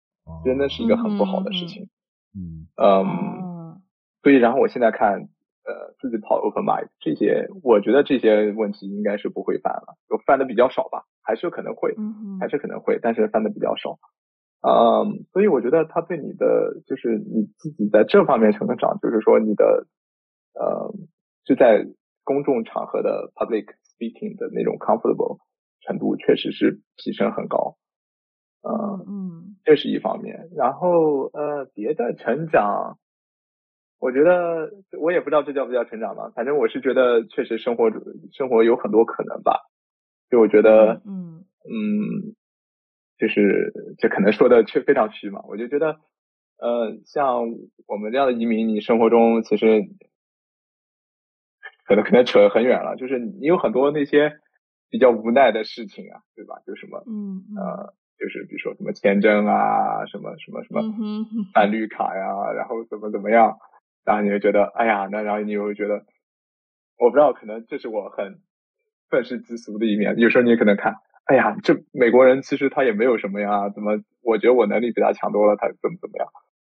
[0.43, 1.91] 真的是一个很不好的事情。
[2.34, 3.82] 嗯嗯，
[4.22, 5.28] 所以然后我现在看，
[5.66, 11.95] 呃，自己跑 open mic 这些，我觉得这些问题应该是不会犯了，就犯的比较少吧，还是可能会，
[12.41, 14.01] 还是可能会，但是翻的比较少。
[14.62, 19.87] 嗯，um, 所以我觉得他对你的就是你自己在这方面成长，就是说你的
[20.55, 20.93] 呃，
[21.45, 21.87] 就在
[22.24, 25.39] 公众场合的 public speaking 的那种 comfortable
[25.83, 27.76] 程度，确实是提升很高。
[28.62, 30.49] 嗯、嗯，这是一方面。
[30.57, 32.99] 然后呃，别的成长，
[34.01, 37.89] 我觉得我也不知道这叫不叫成长吧，反正我是觉得确实生活
[38.33, 39.70] 生活有很多可能吧。
[40.31, 42.35] 就我觉得，嗯嗯。
[43.18, 46.01] 就是这可能说的却非常虚嘛，我就觉得，
[46.57, 47.43] 呃，像
[47.87, 49.83] 我们这样的移民，你生活中其实
[51.85, 54.33] 可能可能扯很远了，就是你有很多那些
[54.89, 56.55] 比较无奈的事情啊，对吧？
[56.66, 60.81] 就什么，嗯，呃，就是比如说什么签证啊，什么什么什么
[61.53, 63.59] 办绿卡呀，然后怎么怎么样，
[64.05, 66.07] 然后你就觉得，哎呀，那然后你又会觉得，
[66.97, 68.41] 我不知道，可能这是我很
[69.11, 70.95] 愤世嫉俗的一面，有时候你也可能看。
[71.25, 74.01] 哎呀，这美国人其实他也没有什么呀，怎么？
[74.23, 76.27] 我觉得我能力比他强多了，他怎么怎么样？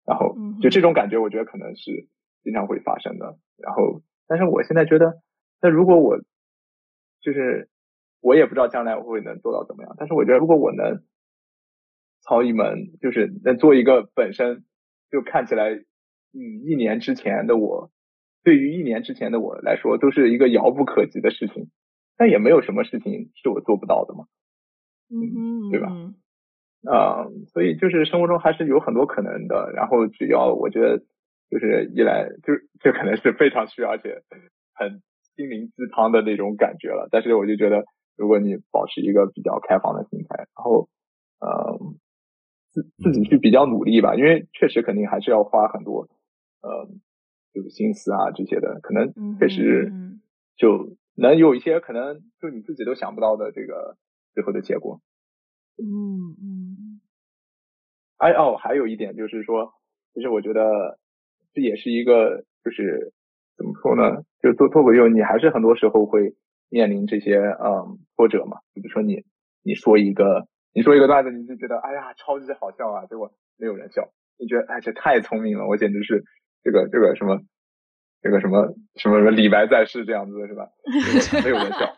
[0.07, 2.07] 然后就这种感觉，我觉得可能是
[2.43, 3.37] 经常会发生的。
[3.57, 5.15] 然后，但是我现在觉得，
[5.61, 6.19] 那如果我
[7.21, 7.69] 就是
[8.21, 9.95] 我也不知道将来我会能做到怎么样。
[9.99, 11.03] 但是我觉得，如果我能
[12.21, 14.65] 操一门，就是能做一个本身
[15.11, 15.71] 就看起来
[16.33, 17.91] 与一年之前的我，
[18.45, 21.71] 对于一年之前的我来说，都是一个遥不可及的事情。
[22.17, 24.25] 但也没有什么事情是我做不到的嘛，
[25.11, 25.89] 嗯，对吧？
[26.87, 29.73] 啊、嗯，所以就是生活中还是有很多可能的。
[29.75, 30.99] 然后只要我觉得，
[31.51, 34.23] 就是一来就这可能是非常需要而且
[34.75, 35.03] 很
[35.35, 37.09] 心灵鸡汤的那种感觉了。
[37.11, 37.85] 但是我就觉得，
[38.17, 40.89] 如果你保持一个比较开放的心态，然后
[41.41, 41.97] 嗯，
[42.71, 46.07] 自自己去比较努力吧，因为确实肯定还是要花很多
[46.61, 46.87] 呃，
[47.55, 49.91] 就是心思啊这些的，可能确实
[50.57, 50.97] 就。
[51.17, 53.97] 能有一些可能就你自己都想不到的这个
[54.35, 55.01] 最后的结果。
[55.79, 55.87] 嗯
[56.41, 57.01] 嗯。
[58.17, 59.73] 哎哦，还有一点就是说，
[60.15, 60.99] 其实我觉得
[61.53, 63.13] 这也是一个，就是
[63.57, 64.23] 怎么说呢？
[64.41, 66.35] 就做脱口秀，你还是很多时候会
[66.71, 68.59] 面临这些嗯挫折嘛。
[68.73, 69.25] 比如说你
[69.63, 74.09] 你说一个你说一个段子，你就觉得哎呀超级好笑啊，结果没有人笑，
[74.39, 76.25] 你觉得哎这太聪明了，我简直是
[76.63, 77.41] 这个这个什么
[78.25, 80.67] 这个什么什么什么李白在世这样子的是吧？
[81.45, 81.95] 没 有人笑。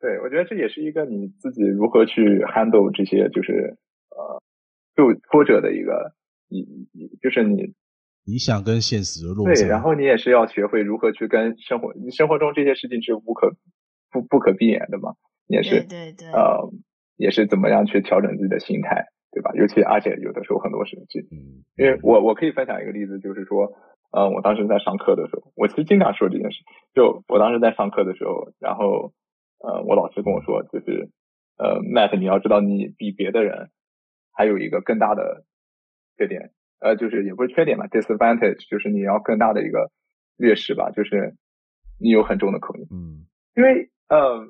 [0.00, 3.78] 对，我觉得这也是一个你自己如何去 handle 这些就是
[4.10, 4.42] 呃。
[4.94, 6.12] 就挫折的一个，
[6.50, 6.60] 你
[6.92, 7.72] 你就是你
[8.26, 9.54] 理想跟现实的落差。
[9.54, 13.56] 对，然后你也是要学会如何去跟生活，你生活中这些事情是无可
[14.10, 15.14] 不不可避免的嘛，
[15.46, 16.70] 也是对对对，呃，
[17.16, 19.50] 也是怎么样去调整自己的心态，对吧？
[19.54, 23.72] 尤其而且有的时候很多事情，嗯，因为我我可以分享一个例子，就是说，
[24.12, 26.62] 呃，我当时在上课的时候，我其实经常说这件事，
[26.94, 29.12] 就我当时在上课的时候，然后
[29.58, 31.10] 呃，我老师跟我说，就是
[31.58, 33.70] 呃，Matt，你要知道你比别的人。
[34.34, 35.44] 还有一个更大的
[36.16, 39.90] 缺点，呃，就是也不是缺点吧，disadvantage，就是你要更大的一个
[40.38, 41.34] 劣势吧，就是
[42.00, 42.86] 你有很重的口音。
[42.90, 44.46] 嗯，因为，嗯、呃，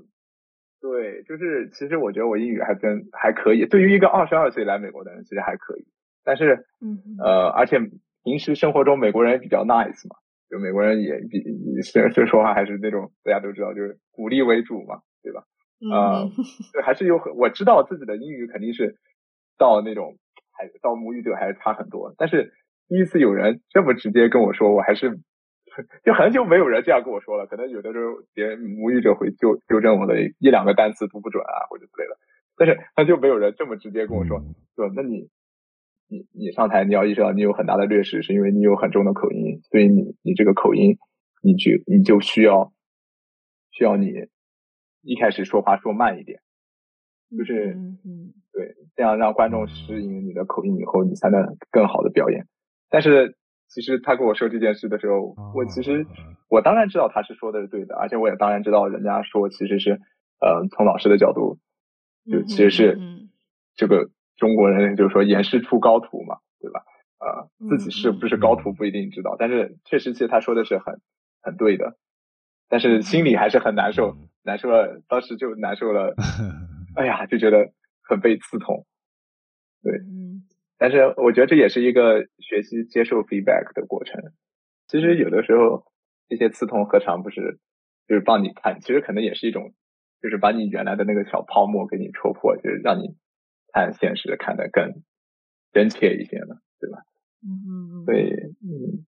[0.80, 5.84] 对，就是其实我觉得我英语还真还可以，对于一个二十二岁来美国的人，其实还可以。
[6.22, 7.80] 但是，嗯，呃，而且
[8.24, 10.16] 平时生活中美国人也比较 nice 嘛，
[10.50, 11.42] 就美国人也比
[11.82, 15.44] 虽然说话还是那种大家都知道，就是鼓励为主嘛，对吧？
[15.92, 16.28] 啊、
[16.84, 18.96] 还是有很我知道自己的英语肯定是。
[19.58, 20.16] 到那种
[20.50, 22.52] 还到母语者还是差很多，但是
[22.88, 25.20] 第一次有人这么直接跟我说，我还是
[26.02, 27.46] 就很久没有人这样跟我说了。
[27.46, 32.16] 可能有的时候别人母语者会纠纠正我的一两个单词读不准啊，或者之类的，
[32.56, 34.42] 但是他就没有人这么直接跟我说，
[34.74, 35.28] 说那你
[36.12, 40.98] 你你上台你要意识到你有很大的劣势，是因为你有很重的口音，所以你你这个口音
[41.42, 42.72] 你就你就需要
[43.70, 44.12] 需要你
[45.00, 46.40] 一开始说话说慢一点。
[47.34, 52.46] 就是，嗯，对，这样让观众适应你的口音以后，你才能更好的表演。
[52.90, 53.38] 但是，
[53.68, 56.06] 其实他跟我说这件事的时候，我其实
[56.50, 59.92] 我当然知道他是说的是对的，而且我也当然知道人家说其实是，
[60.40, 61.58] 呃，从老师的角度，
[62.30, 62.98] 就其实是
[63.76, 64.10] 这个
[64.42, 66.82] 中国人就是说严师出高徒嘛，对吧？
[67.20, 71.00] 呃，自己是不是高徒不一定知道，但是确实，其实他说的是很
[71.40, 71.96] 很对的，
[72.68, 76.16] 但是心里还是很难受，难受了，当时就难受了。
[76.98, 77.70] 哎呀，就觉得
[78.02, 78.84] 很被刺痛，
[79.84, 80.42] 对，嗯，
[80.76, 84.20] 但是我觉得这也是一个学习接受 feedback 的过程。
[84.88, 85.84] 其实有的时候
[86.28, 87.60] 这些刺痛何尝不是
[88.08, 89.72] 就是帮你看，其实可能也是一种，
[90.20, 93.14] 就是把你原来的那个小泡沫给你戳破，就是让你
[93.72, 95.02] 看现实看得更
[95.72, 96.98] 真切一些呢，对吧？
[97.42, 99.06] 嗯嗯嗯，对，嗯。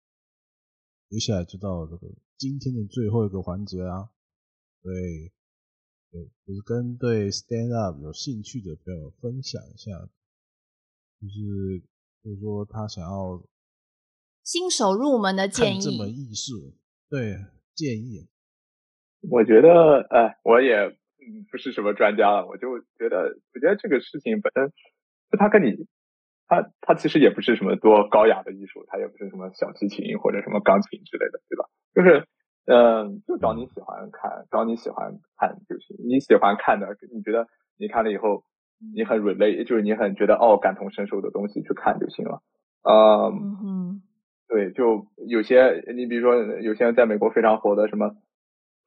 [1.08, 2.06] 接下来就到这个
[2.36, 4.10] 今天的最后一个环节啊，
[4.82, 5.32] 对。
[6.10, 9.90] 对，就是跟对 stand up 有兴趣的朋友分享一下，
[11.20, 11.82] 就是
[12.24, 13.46] 就是说他想要
[14.42, 16.72] 新手入门的建议，这门艺术，
[17.10, 17.36] 对
[17.74, 18.26] 建议。
[19.20, 20.98] 我觉得，哎，我也
[21.50, 24.68] 不是什么专家了，我就觉得，我觉得这个事情本身，
[25.30, 25.86] 就他跟你，
[26.46, 31.64] 他他其实也不是什么多高雅的艺术，他也不是什么小提琴或者什么钢琴之类的，对吧？
[31.94, 32.26] 就是。
[32.70, 35.96] 嗯，就找你喜欢看，找你喜欢看就行。
[36.06, 37.48] 你喜欢看的，你觉得
[37.78, 38.44] 你看了以后，
[38.94, 42.42] 你很 relate，就是你很觉得哦感同身受的东西去看就行了。
[42.82, 44.02] 嗯，嗯
[44.48, 48.14] 对，就有些你比如说有些在美国非常火的什么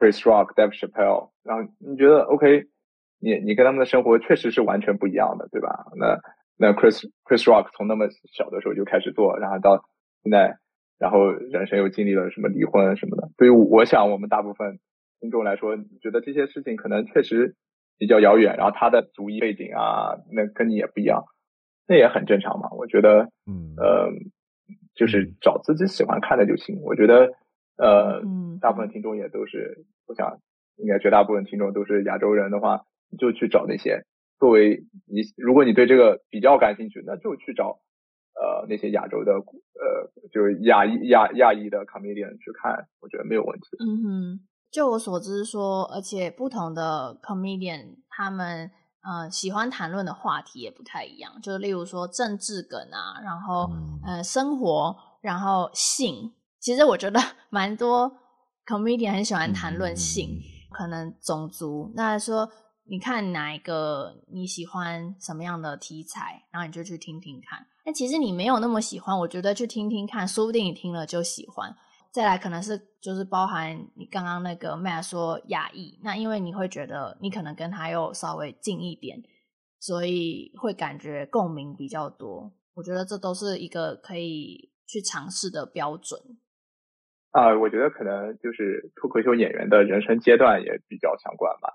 [0.02, 2.66] Chris Rock、Dave Chappelle，然后你觉得 OK，
[3.20, 5.86] 你你跟他们的生活确实是完全不一样的，对吧？
[5.96, 6.18] 那
[6.58, 9.86] 那 Chris Chris Rock 从那么小的时候就开始做，然后到
[10.24, 10.58] 现在。
[10.98, 14.78] 然后人生又经历了什么离婚什么的，对于我想我们大部分
[15.20, 17.56] 听众来说，觉得这些事情可能确实
[17.98, 18.56] 比较遥远。
[18.56, 21.24] 然后他的族裔背景啊，那跟你也不一样，
[21.88, 22.70] 那也很正常嘛。
[22.74, 24.12] 我觉得，嗯呃，
[24.94, 26.80] 就是找自己喜欢看的就行。
[26.84, 27.32] 我觉得，
[27.82, 28.22] 呃，
[28.62, 30.38] 大部分听众也都是，我想
[30.78, 32.86] 应该绝大部分听众都是亚洲人的话，
[33.18, 34.06] 就去找那些
[34.40, 37.80] 作为你，如果你对这个比较感兴趣，那就去找。
[38.34, 43.68] 呃，那些亚洲的，呃，就是亚裔亚亚裔的 comedian 去看，我觉得没有问题。
[43.78, 44.40] 嗯哼，
[44.72, 48.72] 就我所知说，而且不同的 comedian 他们
[49.04, 56.32] 呃喜欢谈论的话题也不太一样，就是例如说政治梗啊，然后、嗯、呃生活，然后性，
[56.62, 57.20] 其实我觉得
[57.50, 58.12] 蛮多
[58.66, 62.50] comedian 很喜欢谈论性，嗯、可能种族，那说。
[62.90, 67.66] 你看哪一个你喜欢什么样的题材，然后你就去听听看。
[67.86, 71.74] 但其实你没有那么喜欢，我觉得去听听看，说不定你听了就喜欢。
[72.12, 79.24] 再来可能是就是包含你刚刚那个 Matt 说亚裔，那因为你会觉得你可能跟他又稍微近一点，
[79.80, 82.52] 所以会感觉共鸣比较多。
[82.74, 86.20] 我觉得这都是一个可以去尝试的标准。
[87.32, 91.74] 啊、呃，我觉得可能就是脱口秀演员的人生阶段也比较相关吧。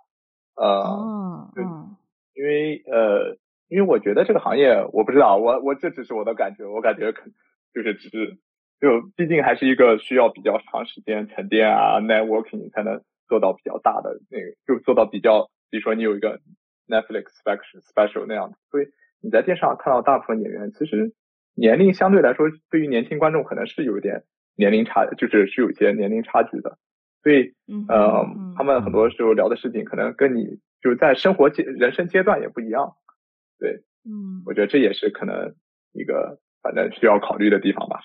[0.54, 1.96] 呃，嗯，嗯，
[2.34, 3.36] 因为呃，
[3.68, 7.22] 因为我觉得这个行业，我不知道，我我这只是我的感觉，我感觉可
[7.72, 8.36] 就是只是
[8.80, 16.38] 就毕竟还是一个需要比较长时间沉淀啊，networking 才能做到比较大的那个，就做到比较，比如说你有一个
[16.86, 18.88] Netflix special special 那样的，所以
[19.22, 21.14] 你在电视上看到大部分演员，其实
[21.54, 24.24] 年龄相对来说，对于年轻观众可能是有一点。
[24.56, 26.78] 年龄差就是是有些年龄差距的，
[27.22, 27.86] 所以，嗯、
[28.56, 30.44] 他们很多时候聊的事情可能跟你
[30.82, 32.96] 就是在生活阶人生阶段也不一样，
[33.58, 35.54] 对，嗯，我觉得这也是可能
[35.92, 38.00] 一个反正需要考虑的地方吧。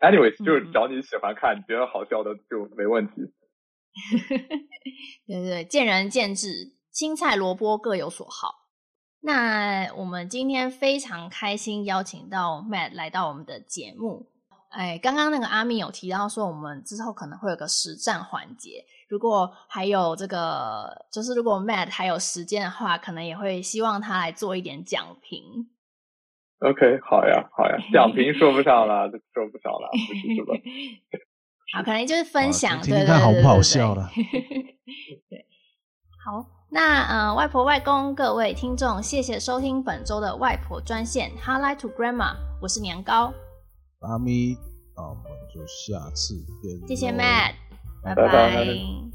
[0.00, 3.14] Anyways，就是找你喜欢看、觉得好笑的就没问题。
[5.26, 6.48] 对对对，见仁见智，
[6.90, 8.66] 青菜萝卜各有所好。
[9.20, 14.26] 那我们今天非常开心邀请到 Matt 来到我们的节目。
[14.76, 18.84] 哎，刚刚那个阿咪有提到说，我们之后可能会有个实战环节。
[19.08, 25.68] 如果还有这个，就是如果 Matt 还有时间的话，可能也会希望他来做一点讲评。
[26.58, 30.54] OK，好呀，好呀， 讲评说不上了，说不上了，不是什么。
[31.74, 34.10] 好，可能就是分享，听听看好不好笑了。
[35.28, 35.46] 对，
[36.24, 43.32] 好，那呃，外婆外公各位听众，谢谢收听本周的外婆专线 Hotline to Grandma，我是年糕。
[44.04, 44.56] 阿咪，
[44.96, 46.88] 那我们就下次见。
[46.88, 47.54] 谢谢 Matt，
[48.02, 49.13] 拜拜。